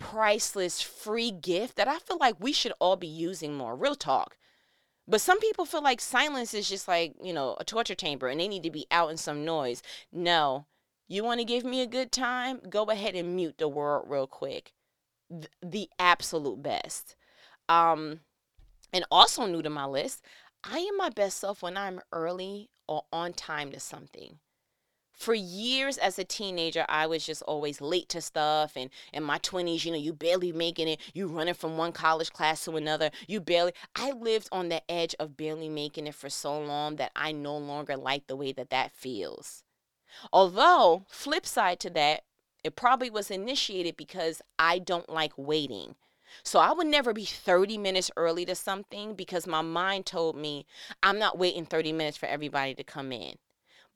priceless 0.02 0.82
free 0.82 1.32
gift 1.32 1.76
that 1.78 1.88
I 1.88 2.00
feel 2.00 2.18
like 2.18 2.36
we 2.40 2.52
should 2.52 2.74
all 2.80 2.96
be 2.96 3.08
using 3.08 3.54
more. 3.54 3.76
Real 3.76 3.96
talk. 3.96 4.36
But 5.08 5.22
some 5.22 5.40
people 5.40 5.66
feel 5.66 5.84
like 5.84 6.02
silence 6.02 6.54
is 6.54 6.68
just 6.68 6.88
like, 6.88 7.16
you 7.22 7.34
know, 7.34 7.56
a 7.60 7.64
torture 7.64 7.96
chamber 7.96 8.28
and 8.28 8.40
they 8.40 8.48
need 8.48 8.64
to 8.64 8.72
be 8.72 8.88
out 8.92 9.12
in 9.12 9.18
some 9.18 9.46
noise. 9.46 9.82
No. 10.12 10.66
You 11.08 11.24
want 11.24 11.40
to 11.40 11.46
give 11.46 11.64
me 11.64 11.82
a 11.82 11.88
good 11.88 12.12
time? 12.12 12.62
Go 12.70 12.86
ahead 12.86 13.16
and 13.16 13.36
mute 13.36 13.58
the 13.58 13.68
world 13.68 14.06
real 14.10 14.28
quick. 14.28 14.74
Th- 15.30 15.50
the 15.62 15.90
absolute 16.00 16.64
best. 16.64 17.16
Um 17.70 18.22
and 18.94 19.06
also 19.12 19.46
new 19.46 19.62
to 19.62 19.70
my 19.70 19.86
list, 19.86 20.24
I 20.64 20.80
am 20.80 20.98
my 20.98 21.10
best 21.10 21.38
self 21.38 21.62
when 21.62 21.78
I'm 21.78 22.02
early 22.12 22.70
or 22.88 23.04
on 23.14 23.34
time 23.34 23.72
to 23.72 23.80
something 23.80 24.40
for 25.14 25.34
years 25.34 25.98
as 25.98 26.18
a 26.18 26.24
teenager 26.24 26.86
i 26.90 27.06
was 27.06 27.26
just 27.26 27.42
always 27.44 27.82
late 27.82 28.10
to 28.10 28.22
stuff 28.22 28.74
and 28.76 28.90
in 29.14 29.24
my 29.24 29.38
20s 29.40 29.86
you 29.86 29.92
know 29.92 29.98
you 29.98 30.14
barely 30.14 30.52
making 30.52 30.88
it 30.88 31.00
you 31.14 31.28
running 31.28 31.54
from 31.54 31.78
one 31.78 31.92
college 31.92 32.32
class 32.32 32.66
to 32.66 32.76
another 32.76 33.10
you 33.28 33.40
barely 33.40 33.74
i 33.96 34.12
lived 34.12 34.50
on 34.52 34.70
the 34.70 34.82
edge 34.92 35.16
of 35.20 35.38
barely 35.38 35.70
making 35.70 36.08
it 36.08 36.16
for 36.16 36.30
so 36.30 36.60
long 36.60 36.96
that 36.96 37.12
i 37.16 37.32
no 37.32 37.58
longer 37.58 37.96
like 37.96 38.28
the 38.28 38.36
way 38.36 38.52
that 38.52 38.70
that 38.70 38.92
feels 38.92 39.64
although 40.34 41.06
flip 41.08 41.46
side 41.46 41.80
to 41.80 41.90
that 41.90 42.22
it 42.64 42.76
probably 42.76 43.10
was 43.10 43.32
initiated 43.32 43.96
because 43.98 44.42
i 44.58 44.80
don't 44.80 45.10
like 45.10 45.34
waiting 45.38 45.96
so 46.44 46.60
I 46.60 46.72
would 46.72 46.88
never 46.88 47.14
be 47.14 47.26
30 47.26 47.78
minutes 47.78 48.12
early 48.16 48.46
to 48.46 48.56
something 48.56 49.16
because 49.16 49.46
my 49.46 49.62
mind 49.62 50.06
told 50.06 50.36
me 50.36 50.66
I'm 51.04 51.20
not 51.20 51.38
waiting 51.38 51.66
30 51.66 51.92
minutes 51.92 52.18
for 52.18 52.28
everybody 52.28 52.74
to 52.76 52.84
come 52.84 53.12
in. 53.12 53.36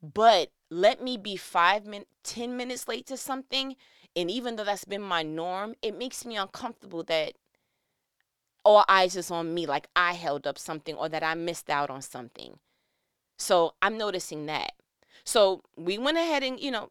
But 0.02 0.50
let 0.70 1.02
me 1.02 1.16
be 1.16 1.36
five 1.36 1.86
minutes, 1.86 2.10
10 2.24 2.56
minutes 2.56 2.88
late 2.88 3.06
to 3.06 3.16
something. 3.16 3.76
And 4.14 4.30
even 4.30 4.56
though 4.56 4.64
that's 4.64 4.84
been 4.84 5.02
my 5.02 5.22
norm, 5.22 5.74
it 5.82 5.96
makes 5.96 6.24
me 6.24 6.36
uncomfortable 6.36 7.02
that 7.04 7.34
all 8.64 8.84
eyes 8.88 9.16
is 9.16 9.30
on 9.30 9.54
me, 9.54 9.66
like 9.66 9.88
I 9.94 10.14
held 10.14 10.46
up 10.46 10.58
something 10.58 10.96
or 10.96 11.08
that 11.08 11.22
I 11.22 11.34
missed 11.34 11.70
out 11.70 11.88
on 11.90 12.02
something. 12.02 12.58
So 13.38 13.74
I'm 13.80 13.96
noticing 13.96 14.46
that. 14.46 14.72
So 15.24 15.62
we 15.76 15.98
went 15.98 16.18
ahead 16.18 16.42
and, 16.42 16.58
you 16.58 16.70
know, 16.70 16.90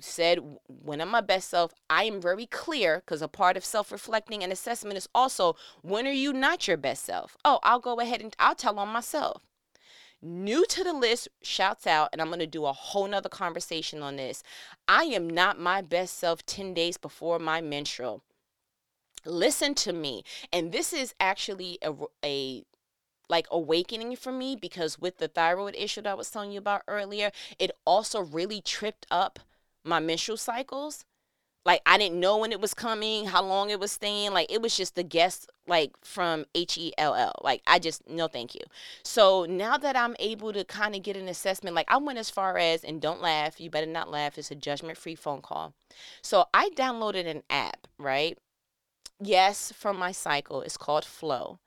said 0.00 0.40
when 0.66 1.00
I'm 1.00 1.10
my 1.10 1.20
best 1.20 1.50
self, 1.50 1.72
I 1.90 2.04
am 2.04 2.20
very 2.20 2.46
clear 2.46 3.02
because 3.04 3.22
a 3.22 3.28
part 3.28 3.56
of 3.56 3.64
self 3.64 3.92
reflecting 3.92 4.42
and 4.42 4.52
assessment 4.52 4.96
is 4.96 5.08
also 5.14 5.56
when 5.82 6.06
are 6.06 6.10
you 6.10 6.32
not 6.32 6.66
your 6.66 6.76
best 6.76 7.04
self? 7.04 7.36
Oh, 7.44 7.60
I'll 7.62 7.80
go 7.80 8.00
ahead 8.00 8.22
and 8.22 8.34
I'll 8.38 8.54
tell 8.54 8.78
on 8.78 8.88
myself. 8.88 9.42
New 10.20 10.66
to 10.66 10.82
the 10.82 10.92
list 10.92 11.28
shouts 11.42 11.86
out, 11.86 12.08
and 12.12 12.20
I'm 12.20 12.28
going 12.28 12.40
to 12.40 12.46
do 12.46 12.66
a 12.66 12.72
whole 12.72 13.06
nother 13.06 13.28
conversation 13.28 14.02
on 14.02 14.16
this. 14.16 14.42
I 14.88 15.04
am 15.04 15.30
not 15.30 15.60
my 15.60 15.80
best 15.80 16.18
self 16.18 16.44
10 16.44 16.74
days 16.74 16.96
before 16.96 17.38
my 17.38 17.60
menstrual. 17.60 18.22
Listen 19.24 19.74
to 19.76 19.92
me. 19.92 20.24
And 20.52 20.72
this 20.72 20.92
is 20.92 21.14
actually 21.20 21.78
a, 21.82 21.94
a 22.24 22.64
like 23.28 23.46
awakening 23.50 24.16
for 24.16 24.32
me 24.32 24.56
because 24.56 24.98
with 24.98 25.18
the 25.18 25.28
thyroid 25.28 25.76
issue 25.76 26.02
that 26.02 26.10
I 26.10 26.14
was 26.14 26.30
telling 26.30 26.50
you 26.50 26.58
about 26.58 26.82
earlier, 26.88 27.30
it 27.58 27.70
also 27.84 28.20
really 28.20 28.60
tripped 28.60 29.06
up 29.10 29.38
my 29.84 30.00
menstrual 30.00 30.38
cycles. 30.38 31.04
Like 31.68 31.82
I 31.84 31.98
didn't 31.98 32.18
know 32.18 32.38
when 32.38 32.50
it 32.50 32.62
was 32.62 32.72
coming, 32.72 33.26
how 33.26 33.42
long 33.42 33.68
it 33.68 33.78
was 33.78 33.92
staying. 33.92 34.32
Like 34.32 34.50
it 34.50 34.62
was 34.62 34.74
just 34.74 34.94
the 34.94 35.02
guest 35.02 35.50
like 35.66 35.92
from 36.02 36.46
H 36.54 36.78
E 36.78 36.94
L 36.96 37.14
L. 37.14 37.34
Like 37.44 37.60
I 37.66 37.78
just 37.78 38.08
no 38.08 38.26
thank 38.26 38.54
you. 38.54 38.62
So 39.04 39.44
now 39.44 39.76
that 39.76 39.94
I'm 39.94 40.16
able 40.18 40.54
to 40.54 40.64
kind 40.64 40.94
of 40.94 41.02
get 41.02 41.14
an 41.14 41.28
assessment, 41.28 41.76
like 41.76 41.84
I 41.90 41.98
went 41.98 42.18
as 42.18 42.30
far 42.30 42.56
as 42.56 42.84
and 42.84 43.02
don't 43.02 43.20
laugh, 43.20 43.60
you 43.60 43.68
better 43.68 43.84
not 43.84 44.10
laugh. 44.10 44.38
It's 44.38 44.50
a 44.50 44.54
judgment 44.54 44.96
free 44.96 45.14
phone 45.14 45.42
call. 45.42 45.74
So 46.22 46.46
I 46.54 46.70
downloaded 46.70 47.26
an 47.26 47.42
app, 47.50 47.86
right? 47.98 48.38
Yes, 49.20 49.70
from 49.70 49.98
my 49.98 50.10
cycle. 50.10 50.62
It's 50.62 50.78
called 50.78 51.04
Flo. 51.04 51.58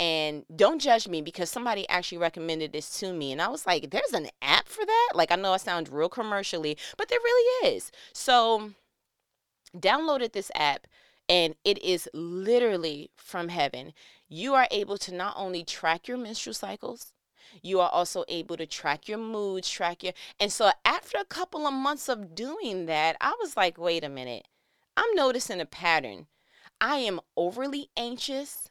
And 0.00 0.44
don't 0.54 0.80
judge 0.80 1.06
me 1.06 1.22
because 1.22 1.48
somebody 1.48 1.88
actually 1.88 2.18
recommended 2.18 2.72
this 2.72 2.90
to 2.98 3.12
me. 3.12 3.30
And 3.30 3.40
I 3.40 3.46
was 3.46 3.66
like, 3.66 3.90
there's 3.90 4.14
an 4.14 4.30
app 4.42 4.66
for 4.66 4.84
that? 4.84 5.10
Like, 5.14 5.30
I 5.30 5.36
know 5.36 5.52
I 5.52 5.58
sound 5.58 5.88
real 5.88 6.08
commercially, 6.08 6.76
but 6.96 7.08
there 7.08 7.20
really 7.22 7.68
is. 7.68 7.92
So, 8.12 8.72
downloaded 9.78 10.32
this 10.32 10.50
app 10.54 10.86
and 11.28 11.54
it 11.64 11.82
is 11.82 12.08
literally 12.12 13.10
from 13.16 13.48
heaven. 13.48 13.92
You 14.28 14.54
are 14.54 14.68
able 14.70 14.98
to 14.98 15.14
not 15.14 15.34
only 15.36 15.64
track 15.64 16.06
your 16.08 16.18
menstrual 16.18 16.54
cycles, 16.54 17.12
you 17.62 17.80
are 17.80 17.90
also 17.90 18.24
able 18.28 18.56
to 18.56 18.66
track 18.66 19.08
your 19.08 19.18
moods, 19.18 19.68
track 19.70 20.02
your. 20.02 20.12
And 20.40 20.52
so 20.52 20.70
after 20.84 21.18
a 21.18 21.24
couple 21.24 21.66
of 21.66 21.74
months 21.74 22.08
of 22.08 22.34
doing 22.34 22.86
that, 22.86 23.16
I 23.20 23.34
was 23.40 23.56
like, 23.56 23.78
wait 23.78 24.04
a 24.04 24.08
minute. 24.08 24.46
I'm 24.96 25.14
noticing 25.14 25.60
a 25.60 25.66
pattern. 25.66 26.26
I 26.80 26.96
am 26.96 27.20
overly 27.36 27.88
anxious, 27.96 28.70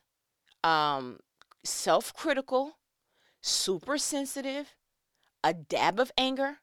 um, 0.63 1.19
self 1.63 2.13
critical, 2.13 2.77
super 3.41 3.97
sensitive, 3.97 4.75
a 5.43 5.53
dab 5.53 5.99
of 5.99 6.11
anger. 6.17 6.59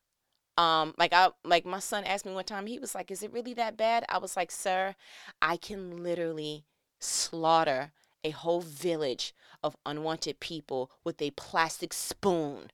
Um, 0.56 0.94
like 0.98 1.12
I 1.12 1.30
like 1.44 1.64
my 1.64 1.78
son 1.78 2.04
asked 2.04 2.26
me 2.26 2.32
one 2.32 2.44
time, 2.44 2.66
he 2.66 2.78
was 2.78 2.94
like, 2.94 3.10
Is 3.10 3.22
it 3.22 3.32
really 3.32 3.54
that 3.54 3.76
bad? 3.76 4.04
I 4.08 4.18
was 4.18 4.36
like, 4.36 4.50
Sir, 4.50 4.94
I 5.40 5.56
can 5.56 6.02
literally 6.02 6.64
slaughter 6.98 7.92
a 8.22 8.30
whole 8.30 8.60
village 8.60 9.34
of 9.62 9.76
unwanted 9.86 10.40
people 10.40 10.90
with 11.04 11.20
a 11.22 11.30
plastic 11.32 11.92
spoon. 11.92 12.70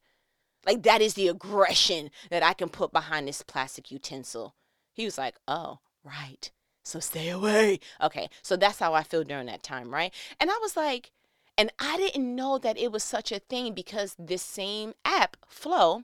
Like 0.65 0.83
that 0.83 1.01
is 1.01 1.15
the 1.15 1.29
aggression 1.29 2.11
that 2.31 2.43
I 2.43 2.53
can 2.53 2.69
put 2.69 2.93
behind 2.93 3.29
this 3.29 3.43
plastic 3.43 3.91
utensil. 3.91 4.55
He 4.93 5.05
was 5.05 5.19
like, 5.19 5.37
Oh, 5.47 5.79
right. 6.05 6.51
So 6.83 7.01
stay 7.01 7.29
away. 7.29 7.81
Okay. 8.01 8.29
So 8.43 8.57
that's 8.57 8.79
how 8.79 8.95
I 8.95 9.03
feel 9.03 9.25
during 9.25 9.47
that 9.47 9.63
time, 9.65 9.93
right? 9.93 10.15
And 10.39 10.51
I 10.51 10.59
was 10.63 10.77
like, 10.77 11.11
and 11.59 11.73
I 11.79 11.97
didn't 11.97 12.35
know 12.35 12.59
that 12.59 12.79
it 12.79 12.93
was 12.93 13.03
such 13.03 13.33
a 13.33 13.39
thing 13.39 13.75
because 13.75 14.15
this 14.19 14.43
same 14.43 14.95
app, 15.05 15.37
Flo, 15.49 16.03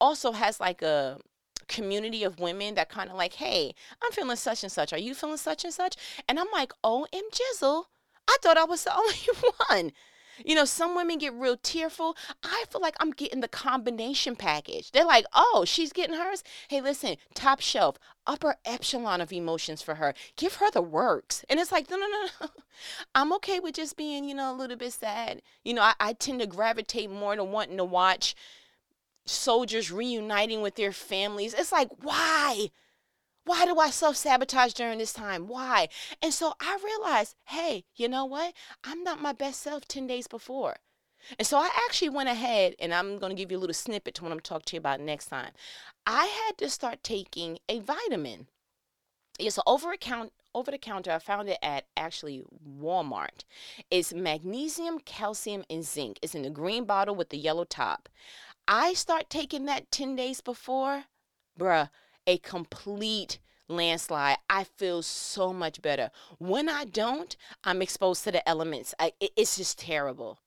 also 0.00 0.32
has 0.32 0.60
like 0.60 0.82
a 0.82 1.18
community 1.68 2.24
of 2.24 2.40
women 2.40 2.74
that 2.74 2.88
kind 2.88 3.10
of 3.10 3.16
like, 3.16 3.34
hey, 3.34 3.74
I'm 4.02 4.12
feeling 4.12 4.36
such 4.36 4.62
and 4.62 4.72
such. 4.72 4.92
Are 4.92 4.98
you 4.98 5.14
feeling 5.14 5.36
such 5.36 5.64
and 5.64 5.72
such? 5.72 5.96
And 6.28 6.38
I'm 6.38 6.50
like, 6.52 6.72
oh, 6.82 7.06
M 7.12 7.24
Jizzle, 7.32 7.84
I 8.28 8.36
thought 8.42 8.56
I 8.56 8.64
was 8.64 8.84
the 8.84 8.96
only 8.96 9.18
one. 9.68 9.92
You 10.44 10.56
know, 10.56 10.64
some 10.64 10.96
women 10.96 11.18
get 11.18 11.32
real 11.32 11.56
tearful. 11.56 12.16
I 12.42 12.64
feel 12.68 12.80
like 12.80 12.96
I'm 12.98 13.12
getting 13.12 13.40
the 13.40 13.46
combination 13.48 14.34
package. 14.34 14.90
They're 14.90 15.04
like, 15.04 15.26
oh, 15.32 15.64
she's 15.64 15.92
getting 15.92 16.16
hers. 16.16 16.42
Hey, 16.68 16.80
listen, 16.80 17.16
top 17.34 17.60
shelf, 17.60 17.98
upper 18.26 18.56
echelon 18.64 19.20
of 19.20 19.32
emotions 19.32 19.80
for 19.80 19.94
her. 19.94 20.12
Give 20.36 20.54
her 20.54 20.72
the 20.72 20.82
works. 20.82 21.44
And 21.48 21.60
it's 21.60 21.70
like, 21.70 21.88
no, 21.88 21.96
no, 21.96 22.08
no, 22.08 22.26
no. 22.40 22.48
I'm 23.14 23.32
okay 23.34 23.60
with 23.60 23.76
just 23.76 23.96
being, 23.96 24.24
you 24.24 24.34
know, 24.34 24.52
a 24.52 24.56
little 24.56 24.76
bit 24.76 24.92
sad. 24.92 25.40
You 25.64 25.74
know, 25.74 25.82
I, 25.82 25.94
I 26.00 26.12
tend 26.14 26.40
to 26.40 26.46
gravitate 26.46 27.10
more 27.10 27.36
to 27.36 27.44
wanting 27.44 27.76
to 27.76 27.84
watch 27.84 28.34
soldiers 29.26 29.90
reuniting 29.90 30.60
with 30.62 30.76
their 30.76 30.92
families. 30.92 31.54
It's 31.54 31.72
like, 31.72 31.88
why? 32.02 32.70
Why 33.44 33.66
do 33.66 33.78
I 33.78 33.90
self 33.90 34.16
sabotage 34.16 34.72
during 34.72 34.98
this 34.98 35.12
time? 35.12 35.48
Why? 35.48 35.88
And 36.22 36.32
so 36.32 36.54
I 36.60 36.78
realized, 36.82 37.36
hey, 37.46 37.84
you 37.94 38.08
know 38.08 38.24
what? 38.24 38.54
I'm 38.82 39.02
not 39.02 39.20
my 39.20 39.32
best 39.32 39.60
self 39.60 39.86
10 39.86 40.06
days 40.06 40.26
before. 40.26 40.76
And 41.38 41.46
so 41.46 41.58
I 41.58 41.70
actually 41.86 42.10
went 42.10 42.28
ahead, 42.28 42.74
and 42.78 42.92
I'm 42.92 43.18
going 43.18 43.30
to 43.30 43.40
give 43.40 43.50
you 43.50 43.56
a 43.56 43.60
little 43.60 43.74
snippet 43.74 44.14
to 44.14 44.24
what 44.24 44.32
I'm 44.32 44.40
talking 44.40 44.64
to 44.66 44.76
you 44.76 44.80
about 44.80 45.00
next 45.00 45.26
time. 45.26 45.52
I 46.06 46.26
had 46.26 46.58
to 46.58 46.68
start 46.68 47.02
taking 47.02 47.58
a 47.68 47.80
vitamin. 47.80 48.48
It's 49.38 49.58
over 49.66 49.92
account 49.92 50.32
over 50.54 50.70
the 50.70 50.78
counter. 50.78 51.10
I 51.10 51.18
found 51.18 51.48
it 51.48 51.58
at 51.62 51.86
actually 51.96 52.44
Walmart. 52.64 53.44
It's 53.90 54.14
magnesium, 54.14 55.00
calcium, 55.00 55.64
and 55.68 55.84
zinc. 55.84 56.18
It's 56.22 56.34
in 56.34 56.42
the 56.42 56.50
green 56.50 56.84
bottle 56.84 57.14
with 57.14 57.30
the 57.30 57.38
yellow 57.38 57.64
top. 57.64 58.08
I 58.66 58.94
start 58.94 59.28
taking 59.28 59.66
that 59.66 59.90
10 59.90 60.16
days 60.16 60.40
before, 60.40 61.04
bruh, 61.58 61.90
a 62.26 62.38
complete 62.38 63.38
landslide. 63.68 64.38
I 64.48 64.64
feel 64.64 65.02
so 65.02 65.52
much 65.52 65.82
better. 65.82 66.10
When 66.38 66.68
I 66.68 66.84
don't, 66.84 67.36
I'm 67.62 67.82
exposed 67.82 68.24
to 68.24 68.32
the 68.32 68.48
elements. 68.48 68.94
I, 68.98 69.12
it, 69.20 69.32
it's 69.36 69.56
just 69.56 69.78
terrible. 69.78 70.40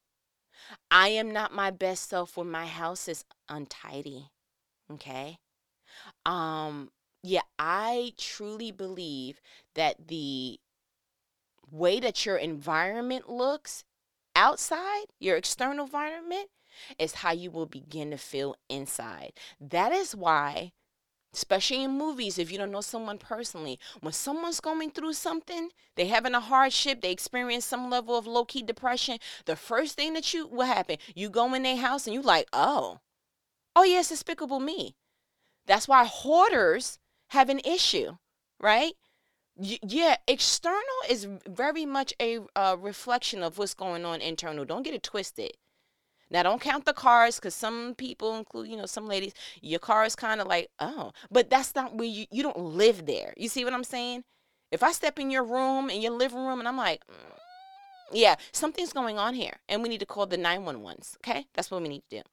I 0.90 1.10
am 1.10 1.32
not 1.32 1.54
my 1.54 1.72
best 1.72 2.10
self 2.10 2.38
when 2.38 2.50
my 2.50 2.66
house 2.66 3.08
is 3.08 3.24
untidy. 3.50 4.30
Okay? 4.92 5.38
Um 6.26 6.92
yeah, 7.24 7.42
I 7.60 8.14
truly 8.18 8.72
believe 8.72 9.42
that 9.76 10.08
the 10.08 10.60
way 11.70 12.00
that 12.00 12.26
your 12.26 12.38
environment 12.38 13.30
looks 13.30 13.84
outside, 14.36 15.06
your 15.20 15.36
external 15.36 15.86
environment 15.86 16.50
is 17.00 17.16
how 17.16 17.32
you 17.32 17.52
will 17.52 17.66
begin 17.66 18.12
to 18.12 18.18
feel 18.18 18.56
inside. 18.70 19.34
That 19.60 19.92
is 19.92 20.16
why 20.16 20.74
especially 21.34 21.84
in 21.84 21.92
movies 21.92 22.40
if 22.40 22.52
you 22.52 22.58
don't 22.58 22.72
know 22.72 22.82
someone 22.82 23.18
personally 23.18 23.80
when 24.02 24.14
someone's 24.14 24.60
going 24.60 24.90
through 24.90 25.14
something 25.14 25.70
they're 25.96 26.08
having 26.08 26.34
a 26.34 26.40
hardship 26.40 27.02
they 27.02 27.12
experience 27.12 27.66
some 27.66 27.90
level 27.90 28.18
of 28.18 28.26
low-key 28.26 28.64
depression 28.64 29.18
the 29.46 29.56
first 29.56 29.96
thing 29.96 30.14
that 30.14 30.34
you 30.34 30.48
will 30.48 30.66
happen 30.66 30.98
you 31.16 31.30
go 31.30 31.54
in 31.54 31.64
their 31.64 31.78
house 31.78 32.08
and 32.08 32.14
you 32.14 32.22
like 32.22 32.48
oh 32.54 33.00
oh 33.76 33.84
yes 33.84 34.10
despicable 34.10 34.60
me. 34.60 34.96
That's 35.68 35.88
why 35.88 36.06
hoarders 36.06 36.98
have 37.30 37.50
an 37.50 37.60
issue 37.60 38.18
right? 38.60 38.94
Yeah 39.56 40.16
external 40.28 41.00
is 41.10 41.28
very 41.48 41.86
much 41.86 42.14
a 42.22 42.40
uh, 42.56 42.78
reflection 42.80 43.44
of 43.44 43.58
what's 43.58 43.74
going 43.74 44.06
on 44.06 44.22
internal. 44.22 44.66
Don't 44.66 44.84
get 44.84 44.94
it 44.94 45.04
twisted 45.04 45.52
now, 46.30 46.44
don't 46.44 46.62
count 46.62 46.86
the 46.86 46.94
cars 46.94 47.38
because 47.38 47.56
some 47.56 47.96
people, 47.96 48.36
include, 48.36 48.68
you 48.68 48.76
know, 48.76 48.86
some 48.86 49.08
ladies, 49.08 49.34
your 49.62 49.80
car 49.80 50.04
is 50.06 50.16
kind 50.16 50.42
of 50.42 50.48
like, 50.48 50.70
oh, 50.80 51.14
but 51.32 51.50
that's 51.50 51.74
not 51.74 51.96
where 51.96 52.08
you, 52.08 52.26
you 52.32 52.44
don't 52.44 52.60
live 52.60 53.06
there. 53.06 53.34
You 53.38 53.48
see 53.48 53.64
what 53.64 53.74
I'm 53.74 53.84
saying? 53.84 54.24
If 54.72 54.84
I 54.84 54.92
step 54.92 55.20
in 55.20 55.32
your 55.32 55.44
room, 55.44 55.90
in 55.90 56.02
your 56.02 56.12
living 56.12 56.46
room, 56.46 56.60
and 56.60 56.68
I'm 56.68 56.76
like, 56.76 57.02
mm, 57.08 57.38
yeah, 58.12 58.36
something's 58.52 58.92
going 58.92 59.18
on 59.18 59.36
here, 59.36 59.58
and 59.70 59.82
we 59.82 59.90
need 59.90 60.02
to 60.02 60.06
call 60.06 60.26
the 60.26 60.38
911s, 60.38 61.16
okay? 61.18 61.46
That's 61.54 61.72
what 61.72 61.82
we 61.82 61.88
need 61.88 62.04
to 62.10 62.18
do. 62.18 62.24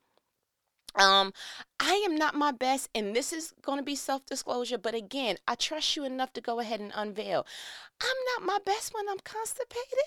Um, 1.01 1.33
I 1.81 1.95
am 2.09 2.17
not 2.17 2.35
my 2.35 2.53
best, 2.53 2.89
and 2.95 3.15
this 3.15 3.33
is 3.33 3.53
going 3.63 3.79
to 3.79 3.85
be 3.85 3.97
self 3.97 4.27
disclosure, 4.27 4.79
but 4.79 4.95
again, 4.95 5.37
I 5.47 5.55
trust 5.57 5.97
you 5.97 6.05
enough 6.05 6.33
to 6.35 6.41
go 6.41 6.61
ahead 6.61 6.81
and 6.81 6.93
unveil. 6.95 7.47
I'm 8.01 8.17
not 8.37 8.47
my 8.47 8.59
best 8.65 8.95
when 8.95 9.09
I'm 9.09 9.19
constipated. 9.25 9.99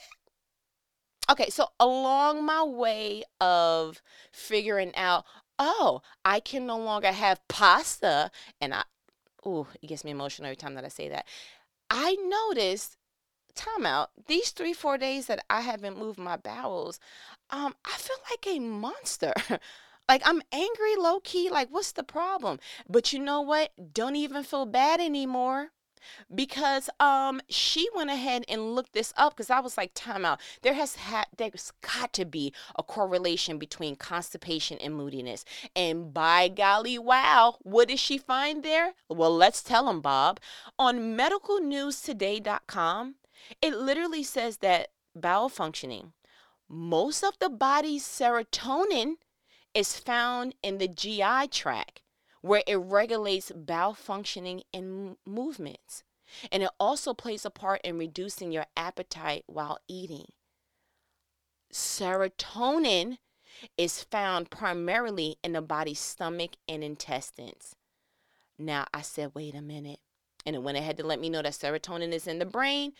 Okay, 1.29 1.49
so 1.49 1.67
along 1.79 2.45
my 2.45 2.63
way 2.63 3.23
of 3.41 4.01
figuring 4.31 4.95
out, 4.95 5.25
oh, 5.59 6.01
I 6.23 6.39
can 6.39 6.65
no 6.65 6.77
longer 6.77 7.11
have 7.11 7.45
pasta, 7.47 8.31
and 8.61 8.73
I, 8.73 8.83
oh, 9.45 9.67
it 9.81 9.87
gets 9.87 10.05
me 10.05 10.11
emotional 10.11 10.47
every 10.47 10.55
time 10.55 10.75
that 10.75 10.85
I 10.85 10.89
say 10.89 11.09
that. 11.09 11.25
I 11.89 12.15
noticed, 12.15 12.97
time 13.55 13.85
out, 13.85 14.11
these 14.27 14.51
three, 14.51 14.73
four 14.73 14.97
days 14.97 15.27
that 15.27 15.43
I 15.49 15.61
haven't 15.61 15.97
moved 15.97 16.19
my 16.19 16.37
bowels, 16.37 16.99
um, 17.49 17.75
I 17.85 17.97
feel 17.97 18.17
like 18.29 18.47
a 18.55 18.59
monster. 18.59 19.33
like 20.09 20.21
I'm 20.25 20.41
angry 20.51 20.95
low 20.97 21.19
key, 21.19 21.49
like 21.49 21.69
what's 21.69 21.91
the 21.91 22.03
problem? 22.03 22.59
But 22.87 23.11
you 23.11 23.19
know 23.19 23.41
what? 23.41 23.71
Don't 23.93 24.15
even 24.15 24.43
feel 24.43 24.65
bad 24.65 25.01
anymore 25.01 25.71
because 26.33 26.89
um 26.99 27.41
she 27.49 27.87
went 27.95 28.09
ahead 28.09 28.43
and 28.47 28.75
looked 28.75 28.93
this 28.93 29.13
up 29.17 29.35
because 29.35 29.49
I 29.49 29.59
was 29.59 29.77
like, 29.77 29.91
time 29.93 30.25
out. 30.25 30.39
There 30.61 30.73
has 30.73 30.95
had 30.95 31.25
there's 31.37 31.71
got 31.81 32.13
to 32.13 32.25
be 32.25 32.53
a 32.77 32.83
correlation 32.83 33.57
between 33.57 33.95
constipation 33.95 34.77
and 34.79 34.95
moodiness. 34.95 35.45
And 35.75 36.13
by 36.13 36.47
golly, 36.47 36.97
wow, 36.97 37.57
what 37.61 37.87
did 37.89 37.99
she 37.99 38.17
find 38.17 38.63
there? 38.63 38.93
Well, 39.09 39.35
let's 39.35 39.63
tell 39.63 39.85
them, 39.85 40.01
Bob. 40.01 40.39
On 40.79 41.17
medicalnewstoday.com, 41.17 43.15
it 43.61 43.75
literally 43.75 44.23
says 44.23 44.57
that 44.57 44.89
bowel 45.15 45.49
functioning, 45.49 46.13
most 46.69 47.23
of 47.23 47.39
the 47.39 47.49
body's 47.49 48.03
serotonin 48.03 49.15
is 49.73 49.99
found 49.99 50.55
in 50.63 50.77
the 50.77 50.87
GI 50.87 51.47
tract 51.51 52.01
where 52.41 52.63
it 52.67 52.75
regulates 52.75 53.51
bowel 53.55 53.93
functioning 53.93 54.63
and 54.73 55.17
movements. 55.25 56.03
And 56.51 56.63
it 56.63 56.69
also 56.79 57.13
plays 57.13 57.45
a 57.45 57.49
part 57.49 57.81
in 57.83 57.97
reducing 57.97 58.51
your 58.51 58.65
appetite 58.75 59.43
while 59.47 59.79
eating. 59.87 60.25
Serotonin 61.71 63.17
is 63.77 64.03
found 64.03 64.49
primarily 64.49 65.37
in 65.43 65.53
the 65.53 65.61
body's 65.61 65.99
stomach 65.99 66.51
and 66.67 66.83
intestines. 66.83 67.75
Now, 68.57 68.85
I 68.93 69.01
said, 69.01 69.31
wait 69.33 69.55
a 69.55 69.61
minute. 69.61 69.99
And 70.45 70.55
it 70.55 70.63
went 70.63 70.77
ahead 70.77 70.97
to 70.97 71.05
let 71.05 71.19
me 71.19 71.29
know 71.29 71.41
that 71.41 71.53
serotonin 71.53 72.13
is 72.13 72.27
in 72.27 72.39
the 72.39 72.45
brain. 72.45 72.93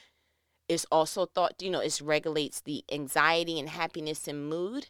It's 0.67 0.86
also 0.91 1.26
thought, 1.26 1.62
you 1.62 1.69
know, 1.69 1.80
it 1.80 2.02
regulates 2.02 2.62
the 2.62 2.84
anxiety 2.91 3.60
and 3.60 3.69
happiness 3.69 4.28
and 4.28 4.50
mood. 4.50 4.89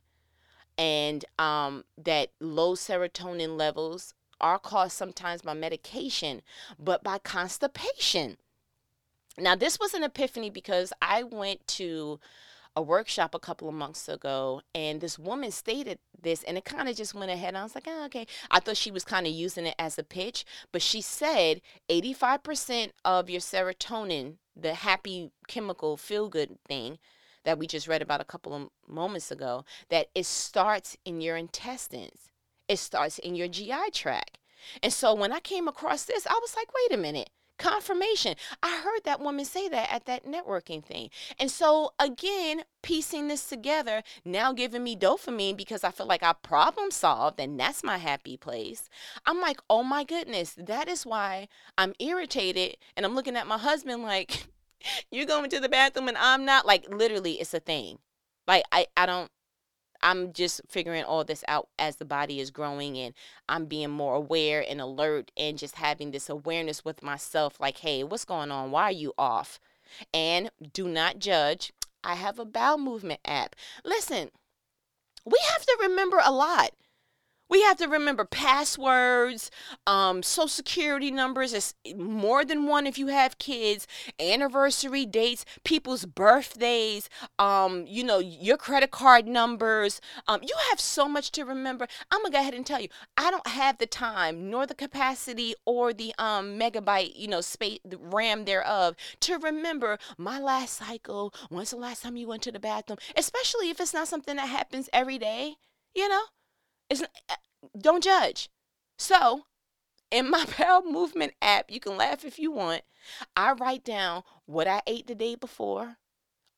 And 0.77 1.23
um, 1.37 1.85
that 1.97 2.29
low 2.39 2.73
serotonin 2.73 3.57
levels 3.57 4.13
are 4.39 4.59
caused 4.59 4.93
sometimes 4.97 5.41
by 5.41 5.53
medication, 5.53 6.41
but 6.79 7.03
by 7.03 7.17
constipation. 7.17 8.37
Now, 9.39 9.55
this 9.55 9.79
was 9.79 9.93
an 9.93 10.03
epiphany 10.03 10.49
because 10.49 10.93
I 11.01 11.23
went 11.23 11.65
to 11.67 12.19
a 12.75 12.81
workshop 12.81 13.33
a 13.33 13.39
couple 13.39 13.67
of 13.67 13.73
months 13.73 14.07
ago, 14.07 14.61
and 14.75 15.01
this 15.01 15.17
woman 15.17 15.51
stated 15.51 15.97
this, 16.21 16.43
and 16.43 16.57
it 16.57 16.65
kind 16.65 16.87
of 16.87 16.95
just 16.95 17.15
went 17.15 17.31
ahead. 17.31 17.55
I 17.55 17.63
was 17.63 17.73
like, 17.73 17.87
oh, 17.87 18.05
okay. 18.05 18.27
I 18.51 18.59
thought 18.59 18.77
she 18.77 18.91
was 18.91 19.03
kind 19.03 19.25
of 19.25 19.33
using 19.33 19.65
it 19.65 19.75
as 19.79 19.97
a 19.97 20.03
pitch, 20.03 20.45
but 20.71 20.83
she 20.83 21.01
said 21.01 21.61
85% 21.89 22.91
of 23.03 23.31
your 23.31 23.41
serotonin, 23.41 24.35
the 24.55 24.75
happy 24.75 25.31
chemical 25.47 25.97
feel 25.97 26.29
good 26.29 26.57
thing 26.67 26.99
that 27.45 27.57
we 27.57 27.65
just 27.65 27.87
read 27.87 28.01
about 28.01 28.21
a 28.21 28.25
couple 28.25 28.53
of 28.53 28.69
moments 28.87 29.31
ago, 29.31 29.65
that 29.89 30.07
it 30.13 30.25
starts 30.25 30.97
in 31.05 31.21
your 31.21 31.37
intestines, 31.37 32.29
it 32.67 32.79
starts 32.79 33.19
in 33.19 33.35
your 33.35 33.47
GI 33.47 33.91
tract. 33.93 34.37
And 34.83 34.91
so 34.91 35.13
when 35.13 35.31
I 35.31 35.39
came 35.39 35.67
across 35.67 36.05
this, 36.05 36.27
I 36.27 36.37
was 36.41 36.55
like, 36.55 36.67
wait 36.73 36.97
a 36.97 37.01
minute 37.01 37.29
confirmation. 37.57 38.35
I 38.61 38.81
heard 38.83 39.03
that 39.03 39.19
woman 39.19 39.45
say 39.45 39.67
that 39.69 39.91
at 39.91 40.05
that 40.05 40.25
networking 40.25 40.83
thing. 40.83 41.09
And 41.39 41.51
so, 41.51 41.91
again, 41.99 42.63
piecing 42.81 43.27
this 43.27 43.47
together, 43.47 44.03
now 44.23 44.53
giving 44.53 44.83
me 44.83 44.95
dopamine 44.95 45.57
because 45.57 45.83
I 45.83 45.91
feel 45.91 46.05
like 46.05 46.23
I 46.23 46.33
problem 46.33 46.91
solved 46.91 47.39
and 47.39 47.59
that's 47.59 47.83
my 47.83 47.97
happy 47.97 48.37
place. 48.37 48.89
I'm 49.25 49.41
like, 49.41 49.59
oh 49.69 49.83
my 49.83 50.03
goodness, 50.03 50.53
that 50.57 50.87
is 50.87 51.05
why 51.05 51.47
I'm 51.77 51.93
irritated. 51.99 52.77
And 52.95 53.05
I'm 53.05 53.15
looking 53.15 53.35
at 53.35 53.47
my 53.47 53.57
husband 53.57 54.03
like, 54.03 54.47
you're 55.11 55.25
going 55.25 55.49
to 55.49 55.59
the 55.59 55.69
bathroom 55.69 56.07
and 56.07 56.17
I'm 56.17 56.45
not. 56.45 56.65
Like, 56.65 56.87
literally, 56.89 57.33
it's 57.33 57.53
a 57.53 57.59
thing. 57.59 57.99
Like, 58.47 58.63
I, 58.71 58.87
I 58.95 59.05
don't, 59.05 59.29
I'm 60.01 60.33
just 60.33 60.61
figuring 60.67 61.03
all 61.03 61.23
this 61.23 61.43
out 61.47 61.69
as 61.77 61.97
the 61.97 62.05
body 62.05 62.39
is 62.39 62.51
growing 62.51 62.97
and 62.97 63.13
I'm 63.49 63.65
being 63.65 63.89
more 63.89 64.15
aware 64.15 64.63
and 64.67 64.79
alert 64.79 65.31
and 65.37 65.57
just 65.57 65.75
having 65.75 66.11
this 66.11 66.29
awareness 66.29 66.85
with 66.85 67.03
myself 67.03 67.59
like, 67.59 67.79
hey, 67.79 68.03
what's 68.03 68.25
going 68.25 68.51
on? 68.51 68.71
Why 68.71 68.83
are 68.83 68.91
you 68.91 69.13
off? 69.17 69.59
And 70.13 70.51
do 70.73 70.87
not 70.87 71.19
judge. 71.19 71.71
I 72.03 72.15
have 72.15 72.39
a 72.39 72.45
bowel 72.45 72.77
movement 72.77 73.19
app. 73.25 73.55
Listen, 73.83 74.29
we 75.25 75.39
have 75.51 75.65
to 75.65 75.77
remember 75.81 76.21
a 76.23 76.31
lot. 76.31 76.71
We 77.49 77.61
have 77.63 77.77
to 77.77 77.87
remember 77.87 78.25
passwords, 78.25 79.49
um, 79.85 80.21
social 80.21 80.49
security 80.49 81.11
numbers. 81.11 81.53
It's 81.53 81.73
more 81.95 82.43
than 82.43 82.67
one 82.67 82.85
if 82.85 82.97
you 82.97 83.07
have 83.07 83.37
kids, 83.37 83.87
anniversary 84.19 85.05
dates, 85.05 85.45
people's 85.63 86.05
birthdays, 86.05 87.09
um, 87.39 87.85
you 87.87 88.03
know, 88.03 88.19
your 88.19 88.57
credit 88.57 88.91
card 88.91 89.27
numbers. 89.27 90.01
Um, 90.27 90.41
you 90.43 90.53
have 90.69 90.79
so 90.79 91.07
much 91.07 91.31
to 91.33 91.45
remember. 91.45 91.87
I'm 92.11 92.21
gonna 92.21 92.33
go 92.33 92.39
ahead 92.39 92.53
and 92.53 92.65
tell 92.65 92.81
you, 92.81 92.89
I 93.15 93.31
don't 93.31 93.47
have 93.47 93.77
the 93.77 93.87
time 93.87 94.49
nor 94.49 94.65
the 94.67 94.75
capacity 94.75 95.55
or 95.65 95.93
the 95.93 96.13
um 96.17 96.59
megabyte, 96.59 97.13
you 97.15 97.27
know, 97.27 97.41
space 97.41 97.79
the 97.85 97.97
RAM 97.97 98.45
thereof 98.45 98.95
to 99.21 99.37
remember 99.37 99.97
my 100.17 100.39
last 100.39 100.73
cycle. 100.77 101.33
When's 101.49 101.71
the 101.71 101.77
last 101.77 102.03
time 102.03 102.17
you 102.17 102.27
went 102.27 102.43
to 102.43 102.51
the 102.51 102.59
bathroom? 102.59 102.97
Especially 103.15 103.69
if 103.69 103.79
it's 103.79 103.93
not 103.93 104.07
something 104.07 104.35
that 104.35 104.49
happens 104.49 104.89
every 104.91 105.17
day, 105.17 105.55
you 105.95 106.09
know? 106.09 106.23
It's 106.89 107.01
uh, 107.01 107.35
don't 107.79 108.03
judge. 108.03 108.49
So, 108.97 109.45
in 110.11 110.29
my 110.29 110.45
bowel 110.57 110.83
movement 110.83 111.33
app, 111.41 111.69
you 111.69 111.79
can 111.79 111.97
laugh 111.97 112.25
if 112.25 112.39
you 112.39 112.51
want. 112.51 112.83
I 113.35 113.53
write 113.53 113.83
down 113.83 114.23
what 114.45 114.67
I 114.67 114.81
ate 114.87 115.07
the 115.07 115.15
day 115.15 115.35
before. 115.35 115.97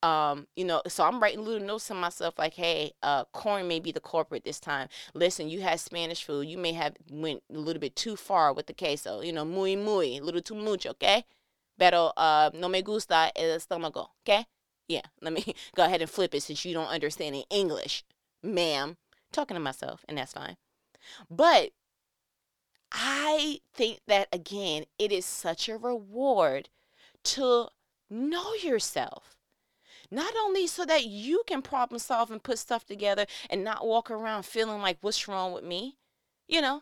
Um, 0.01 0.47
you 0.55 0.63
know, 0.63 0.81
so 0.87 1.03
I'm 1.03 1.19
writing 1.19 1.43
little 1.43 1.65
notes 1.65 1.87
to 1.87 1.93
myself 1.93 2.39
like, 2.39 2.53
hey, 2.53 2.93
uh, 3.03 3.25
corn 3.33 3.67
may 3.67 3.81
be 3.81 3.91
the 3.91 3.99
corporate 3.99 4.45
this 4.45 4.59
time. 4.59 4.87
Listen, 5.13 5.49
you 5.49 5.61
had 5.61 5.79
Spanish 5.81 6.23
food. 6.23 6.47
You 6.47 6.57
may 6.57 6.71
have 6.71 6.95
went 7.11 7.43
a 7.53 7.57
little 7.57 7.81
bit 7.81 7.97
too 7.97 8.15
far 8.15 8.53
with 8.53 8.67
the 8.67 8.73
queso. 8.73 9.19
You 9.21 9.33
know, 9.33 9.43
muy 9.43 9.75
muy, 9.75 10.17
a 10.17 10.21
little 10.23 10.41
too 10.41 10.55
mucho, 10.55 10.91
okay? 10.91 11.25
Pero 11.77 12.13
uh, 12.15 12.49
no 12.53 12.69
me 12.69 12.81
gusta 12.81 13.31
el 13.35 13.57
estómago, 13.57 14.07
okay? 14.23 14.45
Yeah, 14.87 15.01
let 15.21 15.33
me 15.33 15.53
go 15.75 15.83
ahead 15.83 16.01
and 16.01 16.09
flip 16.09 16.33
it 16.33 16.43
since 16.43 16.63
you 16.63 16.73
don't 16.73 16.87
understand 16.87 17.35
in 17.35 17.43
English, 17.49 18.05
ma'am 18.41 18.95
talking 19.31 19.55
to 19.55 19.61
myself, 19.61 20.05
and 20.07 20.17
that's 20.17 20.33
fine. 20.33 20.57
But 21.29 21.71
I 22.91 23.59
think 23.73 23.99
that 24.07 24.27
again, 24.31 24.85
it 24.97 25.11
is 25.11 25.25
such 25.25 25.69
a 25.69 25.77
reward 25.77 26.69
to 27.25 27.67
know 28.09 28.53
yourself. 28.53 29.35
Not 30.11 30.33
only 30.41 30.65
so 30.65 30.85
that 30.85 31.05
you 31.05 31.43
can 31.45 31.61
problem 31.61 31.99
solve 31.99 32.31
and 32.31 32.41
put 32.41 32.57
stuff 32.57 32.85
together 32.85 33.27
and 33.49 33.63
not 33.63 33.85
walk 33.85 34.09
around 34.09 34.43
feeling 34.43 34.81
like, 34.81 34.97
what's 35.01 35.27
wrong 35.27 35.53
with 35.53 35.63
me? 35.63 35.97
You 36.47 36.61
know, 36.61 36.81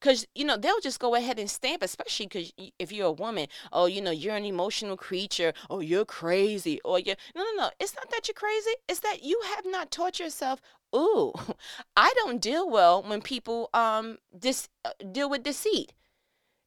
because, 0.00 0.26
you 0.34 0.44
know, 0.44 0.56
they'll 0.56 0.80
just 0.80 0.98
go 0.98 1.14
ahead 1.14 1.38
and 1.38 1.48
stamp, 1.48 1.82
especially 1.82 2.26
because 2.26 2.52
if 2.78 2.92
you're 2.92 3.06
a 3.06 3.12
woman, 3.12 3.46
oh, 3.72 3.86
you 3.86 4.02
know, 4.02 4.10
you're 4.10 4.34
an 4.34 4.44
emotional 4.44 4.96
creature, 4.96 5.54
or 5.70 5.78
oh, 5.78 5.80
you're 5.80 6.04
crazy, 6.04 6.80
or 6.84 6.98
you're. 6.98 7.16
No, 7.34 7.42
no, 7.42 7.62
no. 7.62 7.70
It's 7.78 7.94
not 7.94 8.10
that 8.10 8.28
you're 8.28 8.34
crazy. 8.34 8.72
It's 8.88 9.00
that 9.00 9.22
you 9.22 9.40
have 9.54 9.64
not 9.64 9.90
taught 9.90 10.18
yourself, 10.18 10.60
ooh, 10.94 11.32
I 11.96 12.12
don't 12.16 12.40
deal 12.40 12.68
well 12.68 13.02
when 13.02 13.22
people 13.22 13.70
um 13.74 14.18
dis- 14.36 14.68
uh, 14.84 14.90
deal 15.12 15.28
with 15.28 15.42
deceit. 15.42 15.92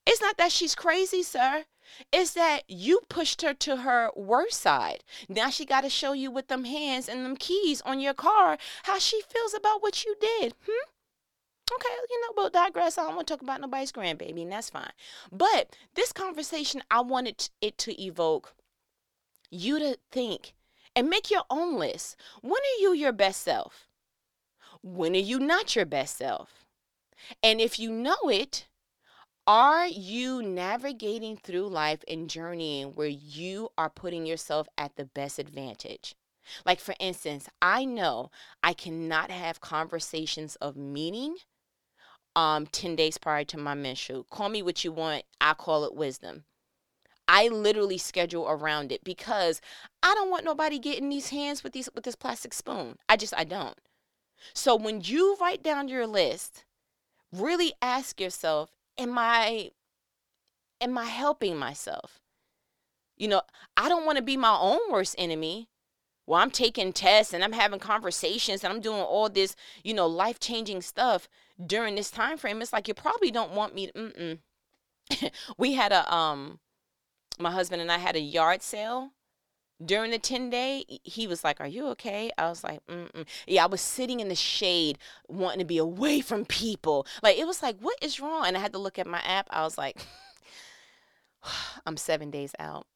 It's 0.05 0.21
not 0.21 0.37
that 0.37 0.51
she's 0.51 0.75
crazy, 0.75 1.21
sir. 1.23 1.65
It's 2.11 2.31
that 2.33 2.63
you 2.67 3.01
pushed 3.09 3.41
her 3.41 3.53
to 3.53 3.77
her 3.77 4.11
worst 4.15 4.61
side. 4.61 5.03
Now 5.29 5.49
she 5.49 5.65
got 5.65 5.81
to 5.81 5.89
show 5.89 6.13
you 6.13 6.31
with 6.31 6.47
them 6.47 6.65
hands 6.65 7.07
and 7.09 7.25
them 7.25 7.35
keys 7.37 7.81
on 7.81 7.99
your 7.99 8.13
car 8.13 8.57
how 8.83 8.99
she 8.99 9.21
feels 9.21 9.53
about 9.53 9.81
what 9.81 10.05
you 10.05 10.15
did. 10.19 10.53
Hmm? 10.65 10.89
Okay, 11.73 11.95
you 12.09 12.21
know, 12.21 12.33
we'll 12.35 12.49
digress. 12.49 12.97
I 12.97 13.03
don't 13.03 13.15
want 13.15 13.27
to 13.27 13.33
talk 13.33 13.41
about 13.41 13.59
nobody's 13.59 13.91
grandbaby, 13.91 14.43
and 14.43 14.51
that's 14.51 14.69
fine. 14.69 14.91
But 15.31 15.75
this 15.95 16.13
conversation, 16.13 16.81
I 16.89 17.01
wanted 17.01 17.49
it 17.61 17.77
to 17.79 18.01
evoke 18.01 18.55
you 19.49 19.79
to 19.79 19.97
think 20.11 20.53
and 20.95 21.09
make 21.09 21.29
your 21.29 21.43
own 21.49 21.77
list. 21.77 22.15
When 22.41 22.53
are 22.53 22.81
you 22.81 22.93
your 22.93 23.11
best 23.11 23.41
self? 23.41 23.86
When 24.83 25.13
are 25.15 25.19
you 25.19 25.39
not 25.39 25.75
your 25.75 25.85
best 25.85 26.17
self? 26.17 26.65
And 27.41 27.59
if 27.59 27.79
you 27.79 27.91
know 27.91 28.17
it, 28.29 28.67
are 29.45 29.87
you 29.87 30.41
navigating 30.41 31.37
through 31.37 31.67
life 31.69 32.03
and 32.07 32.29
journeying 32.29 32.93
where 32.93 33.07
you 33.07 33.69
are 33.77 33.89
putting 33.89 34.25
yourself 34.25 34.67
at 34.77 34.95
the 34.95 35.05
best 35.05 35.39
advantage? 35.39 36.15
Like, 36.65 36.79
for 36.79 36.95
instance, 36.99 37.47
I 37.61 37.85
know 37.85 38.31
I 38.63 38.73
cannot 38.73 39.31
have 39.31 39.61
conversations 39.61 40.55
of 40.57 40.75
meaning 40.75 41.37
um 42.35 42.67
10 42.67 42.95
days 42.95 43.17
prior 43.17 43.43
to 43.45 43.57
my 43.57 43.73
menstrual. 43.73 44.25
Call 44.25 44.49
me 44.49 44.61
what 44.61 44.83
you 44.83 44.91
want. 44.91 45.23
I 45.41 45.53
call 45.53 45.83
it 45.85 45.95
wisdom. 45.95 46.43
I 47.27 47.47
literally 47.47 47.97
schedule 47.97 48.47
around 48.47 48.91
it 48.91 49.03
because 49.03 49.59
I 50.03 50.13
don't 50.13 50.29
want 50.29 50.45
nobody 50.45 50.79
getting 50.79 51.09
these 51.09 51.29
hands 51.29 51.63
with 51.63 51.73
these 51.73 51.89
with 51.93 52.03
this 52.03 52.15
plastic 52.15 52.53
spoon. 52.53 52.97
I 53.09 53.17
just 53.17 53.33
I 53.35 53.43
don't. 53.43 53.77
So 54.53 54.75
when 54.75 55.01
you 55.01 55.37
write 55.39 55.63
down 55.63 55.87
your 55.87 56.07
list, 56.07 56.65
really 57.31 57.73
ask 57.81 58.19
yourself, 58.19 58.71
am 58.97 59.17
I 59.17 59.71
am 60.79 60.97
I 60.97 61.05
helping 61.05 61.57
myself? 61.57 62.19
You 63.15 63.27
know, 63.27 63.41
I 63.75 63.89
don't 63.89 64.05
want 64.05 64.17
to 64.17 64.23
be 64.23 64.37
my 64.37 64.55
own 64.59 64.79
worst 64.91 65.15
enemy 65.17 65.69
well, 66.27 66.41
I'm 66.41 66.51
taking 66.51 66.91
tests 66.91 67.33
and 67.33 67.41
I'm 67.41 67.53
having 67.53 67.79
conversations 67.79 68.63
and 68.63 68.71
I'm 68.71 68.81
doing 68.81 68.99
all 68.99 69.29
this, 69.29 69.55
you 69.81 69.93
know, 69.93 70.07
life 70.07 70.41
changing 70.41 70.81
stuff 70.81 71.29
during 71.65 71.95
this 71.95 72.11
time 72.11 72.37
frame. 72.37 72.61
It's 72.61 72.73
like 72.73 72.89
you 72.89 72.93
probably 72.93 73.31
don't 73.31 73.53
want 73.53 73.73
me. 73.73 73.87
To, 73.87 74.37
we 75.57 75.73
had 75.73 75.93
a 75.93 76.13
um, 76.13 76.59
my 77.39 77.49
husband 77.49 77.81
and 77.81 77.89
I 77.89 77.97
had 77.97 78.17
a 78.17 78.19
yard 78.19 78.61
sale 78.61 79.11
during 79.83 80.11
the 80.11 80.19
10 80.19 80.49
day 80.49 80.83
he 81.03 81.27
was 81.27 81.43
like 81.43 81.61
are 81.61 81.67
you 81.67 81.87
okay 81.87 82.31
i 82.37 82.49
was 82.49 82.63
like 82.63 82.83
Mm-mm. 82.87 83.25
yeah 83.45 83.63
i 83.63 83.67
was 83.67 83.79
sitting 83.79 84.19
in 84.19 84.27
the 84.27 84.35
shade 84.35 84.97
wanting 85.27 85.59
to 85.59 85.65
be 85.65 85.77
away 85.77 86.19
from 86.19 86.45
people 86.45 87.05
like 87.21 87.37
it 87.37 87.45
was 87.45 87.61
like 87.61 87.79
what 87.79 87.95
is 88.01 88.19
wrong 88.19 88.45
and 88.47 88.57
i 88.57 88.59
had 88.59 88.73
to 88.73 88.79
look 88.79 88.97
at 88.97 89.05
my 89.05 89.19
app 89.19 89.47
i 89.51 89.61
was 89.61 89.77
like 89.77 90.05
i'm 91.85 91.97
seven 91.97 92.31
days 92.31 92.53
out 92.57 92.87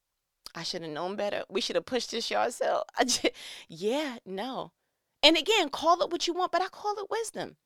I 0.54 0.64
should 0.64 0.82
have 0.82 0.92
known 0.92 1.16
better. 1.16 1.44
We 1.50 1.62
should 1.62 1.76
have 1.76 1.86
pushed 1.86 2.12
this 2.12 2.26
sale. 2.26 2.84
I 2.98 3.04
just, 3.04 3.30
yeah, 3.68 4.18
no. 4.26 4.72
And 5.24 5.38
again, 5.38 5.70
call 5.70 6.02
it 6.02 6.12
what 6.12 6.28
you 6.28 6.34
want, 6.34 6.52
but 6.52 6.62
I 6.62 6.68
call 6.68 6.96
it 6.98 7.10
wisdom. 7.10 7.58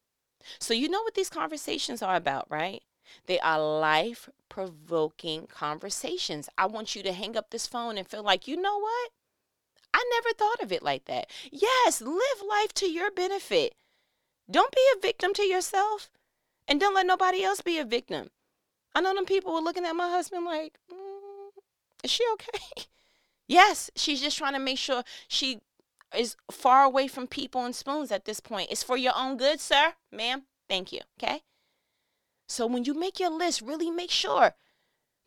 So 0.60 0.74
you 0.74 0.90
know 0.90 1.02
what 1.02 1.16
these 1.16 1.30
conversations 1.30 2.02
are 2.02 2.16
about, 2.16 2.46
right? 2.50 2.84
They 3.26 3.40
are 3.40 3.60
life 3.60 4.30
provoking 4.50 5.48
conversations. 5.48 6.50
I 6.58 6.66
want 6.66 6.96
you 6.96 7.04
to 7.04 7.14
hang 7.14 7.36
up 7.38 7.50
this 7.50 7.68
phone 7.68 7.98
and 7.98 8.08
feel 8.08 8.24
like, 8.24 8.48
you 8.48 8.56
know 8.56 8.80
what? 8.80 9.12
I 9.94 10.04
never 10.14 10.34
thought 10.36 10.62
of 10.62 10.72
it 10.72 10.84
like 10.84 11.06
that. 11.06 11.30
Yes, 11.52 12.02
live 12.02 12.42
life 12.48 12.74
to 12.76 12.86
your 12.86 13.12
benefit. 13.12 13.76
Don't 14.50 14.72
be 14.72 14.82
a 14.96 15.00
victim 15.00 15.34
to 15.34 15.44
yourself 15.44 16.10
and 16.68 16.80
don't 16.80 16.94
let 16.94 17.06
nobody 17.06 17.44
else 17.44 17.62
be 17.62 17.78
a 17.78 17.86
victim. 17.86 18.30
I 18.94 19.02
know 19.02 19.14
them 19.14 19.26
people 19.26 19.54
were 19.54 19.62
looking 19.62 19.86
at 19.86 19.96
my 19.96 20.10
husband 20.10 20.46
like, 20.46 20.78
mm, 20.92 21.62
is 22.04 22.12
she 22.12 22.24
okay? 22.34 22.88
yes, 23.48 23.90
she's 23.96 24.22
just 24.22 24.38
trying 24.38 24.54
to 24.54 24.60
make 24.60 24.78
sure 24.78 25.04
she 25.28 25.60
is 26.16 26.36
far 26.52 26.84
away 26.84 27.08
from 27.08 27.28
people 27.28 27.64
and 27.66 27.76
spoons 27.76 28.12
at 28.12 28.26
this 28.26 28.40
point. 28.40 28.72
It's 28.72 28.84
for 28.84 28.98
your 28.98 29.14
own 29.16 29.38
good, 29.38 29.60
sir, 29.60 29.94
ma'am. 30.12 30.44
Thank 30.70 30.92
you. 30.92 31.02
Okay. 31.22 31.42
So 32.48 32.68
when 32.68 32.86
you 32.86 32.94
make 32.94 33.20
your 33.20 33.32
list, 33.32 33.62
really 33.62 33.90
make 33.90 34.12
sure 34.12 34.54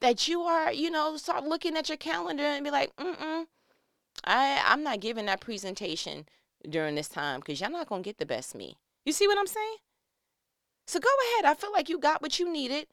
that 0.00 0.28
you 0.28 0.42
are, 0.42 0.72
you 0.72 0.90
know, 0.90 1.16
start 1.16 1.44
looking 1.44 1.76
at 1.76 1.88
your 1.88 1.98
calendar 1.98 2.44
and 2.44 2.64
be 2.64 2.70
like, 2.70 2.94
mm-mm, 2.96 3.46
I 4.24 4.62
I'm 4.64 4.82
not 4.82 5.00
giving 5.00 5.26
that 5.26 5.40
presentation 5.40 6.26
during 6.68 6.94
this 6.94 7.08
time 7.08 7.40
because 7.40 7.60
y'all 7.60 7.70
not 7.70 7.88
gonna 7.88 8.02
get 8.02 8.18
the 8.18 8.26
best 8.26 8.54
me. 8.54 8.76
You 9.04 9.12
see 9.12 9.26
what 9.26 9.38
I'm 9.38 9.46
saying? 9.46 9.76
So 10.86 11.00
go 11.00 11.08
ahead. 11.34 11.44
I 11.44 11.54
feel 11.54 11.72
like 11.72 11.88
you 11.88 11.98
got 11.98 12.22
what 12.22 12.38
you 12.38 12.50
needed. 12.50 12.86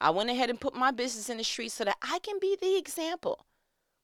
I 0.00 0.10
went 0.10 0.30
ahead 0.30 0.50
and 0.50 0.60
put 0.60 0.74
my 0.74 0.90
business 0.90 1.30
in 1.30 1.38
the 1.38 1.44
street 1.44 1.72
so 1.72 1.84
that 1.84 1.96
I 2.02 2.18
can 2.20 2.38
be 2.40 2.56
the 2.60 2.76
example. 2.76 3.46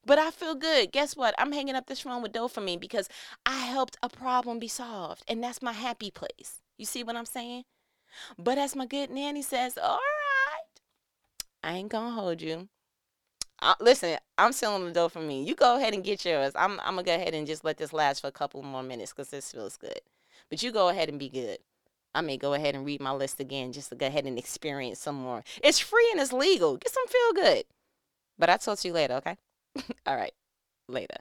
But 0.06 0.18
I 0.18 0.30
feel 0.30 0.54
good. 0.54 0.92
Guess 0.92 1.16
what? 1.16 1.34
I'm 1.38 1.52
hanging 1.52 1.74
up 1.74 1.86
this 1.86 2.00
phone 2.00 2.22
with 2.22 2.32
dopamine 2.32 2.80
because 2.80 3.08
I 3.44 3.58
helped 3.58 3.96
a 4.02 4.08
problem 4.08 4.58
be 4.58 4.68
solved. 4.68 5.22
And 5.28 5.42
that's 5.42 5.60
my 5.60 5.72
happy 5.72 6.10
place. 6.10 6.62
You 6.78 6.86
see 6.86 7.02
what 7.02 7.16
I'm 7.16 7.26
saying? 7.26 7.64
But 8.38 8.58
as 8.58 8.76
my 8.76 8.86
good 8.86 9.10
nanny 9.10 9.42
says, 9.42 9.78
all 9.78 9.98
right, 9.98 10.80
I 11.62 11.74
ain't 11.76 11.90
gonna 11.90 12.10
hold 12.14 12.42
you. 12.42 12.68
Listen, 13.80 14.18
I'm 14.36 14.52
selling 14.52 14.84
the 14.84 14.92
dough 14.92 15.08
for 15.08 15.20
me. 15.20 15.42
You 15.42 15.54
go 15.54 15.76
ahead 15.76 15.94
and 15.94 16.04
get 16.04 16.24
yours. 16.24 16.52
I'm 16.54 16.78
I'm 16.80 16.94
gonna 16.94 17.02
go 17.02 17.14
ahead 17.14 17.34
and 17.34 17.46
just 17.46 17.64
let 17.64 17.76
this 17.76 17.92
last 17.92 18.20
for 18.20 18.28
a 18.28 18.32
couple 18.32 18.62
more 18.62 18.82
minutes 18.82 19.12
because 19.12 19.30
this 19.30 19.52
feels 19.52 19.76
good. 19.76 20.00
But 20.48 20.62
you 20.62 20.70
go 20.72 20.88
ahead 20.88 21.08
and 21.08 21.18
be 21.18 21.28
good. 21.28 21.58
I 22.14 22.20
may 22.20 22.36
go 22.36 22.54
ahead 22.54 22.74
and 22.74 22.86
read 22.86 23.00
my 23.00 23.12
list 23.12 23.40
again 23.40 23.72
just 23.72 23.90
to 23.90 23.94
go 23.94 24.06
ahead 24.06 24.26
and 24.26 24.38
experience 24.38 25.00
some 25.00 25.16
more. 25.16 25.44
It's 25.62 25.78
free 25.78 26.08
and 26.12 26.20
it's 26.20 26.32
legal. 26.32 26.76
Get 26.76 26.92
some 26.92 27.06
feel 27.06 27.32
good. 27.44 27.64
But 28.38 28.48
I'll 28.48 28.58
talk 28.58 28.78
to 28.78 28.88
you 28.88 28.94
later, 28.94 29.14
okay? 29.14 29.36
All 30.06 30.16
right. 30.16 30.32
Later. 30.88 31.16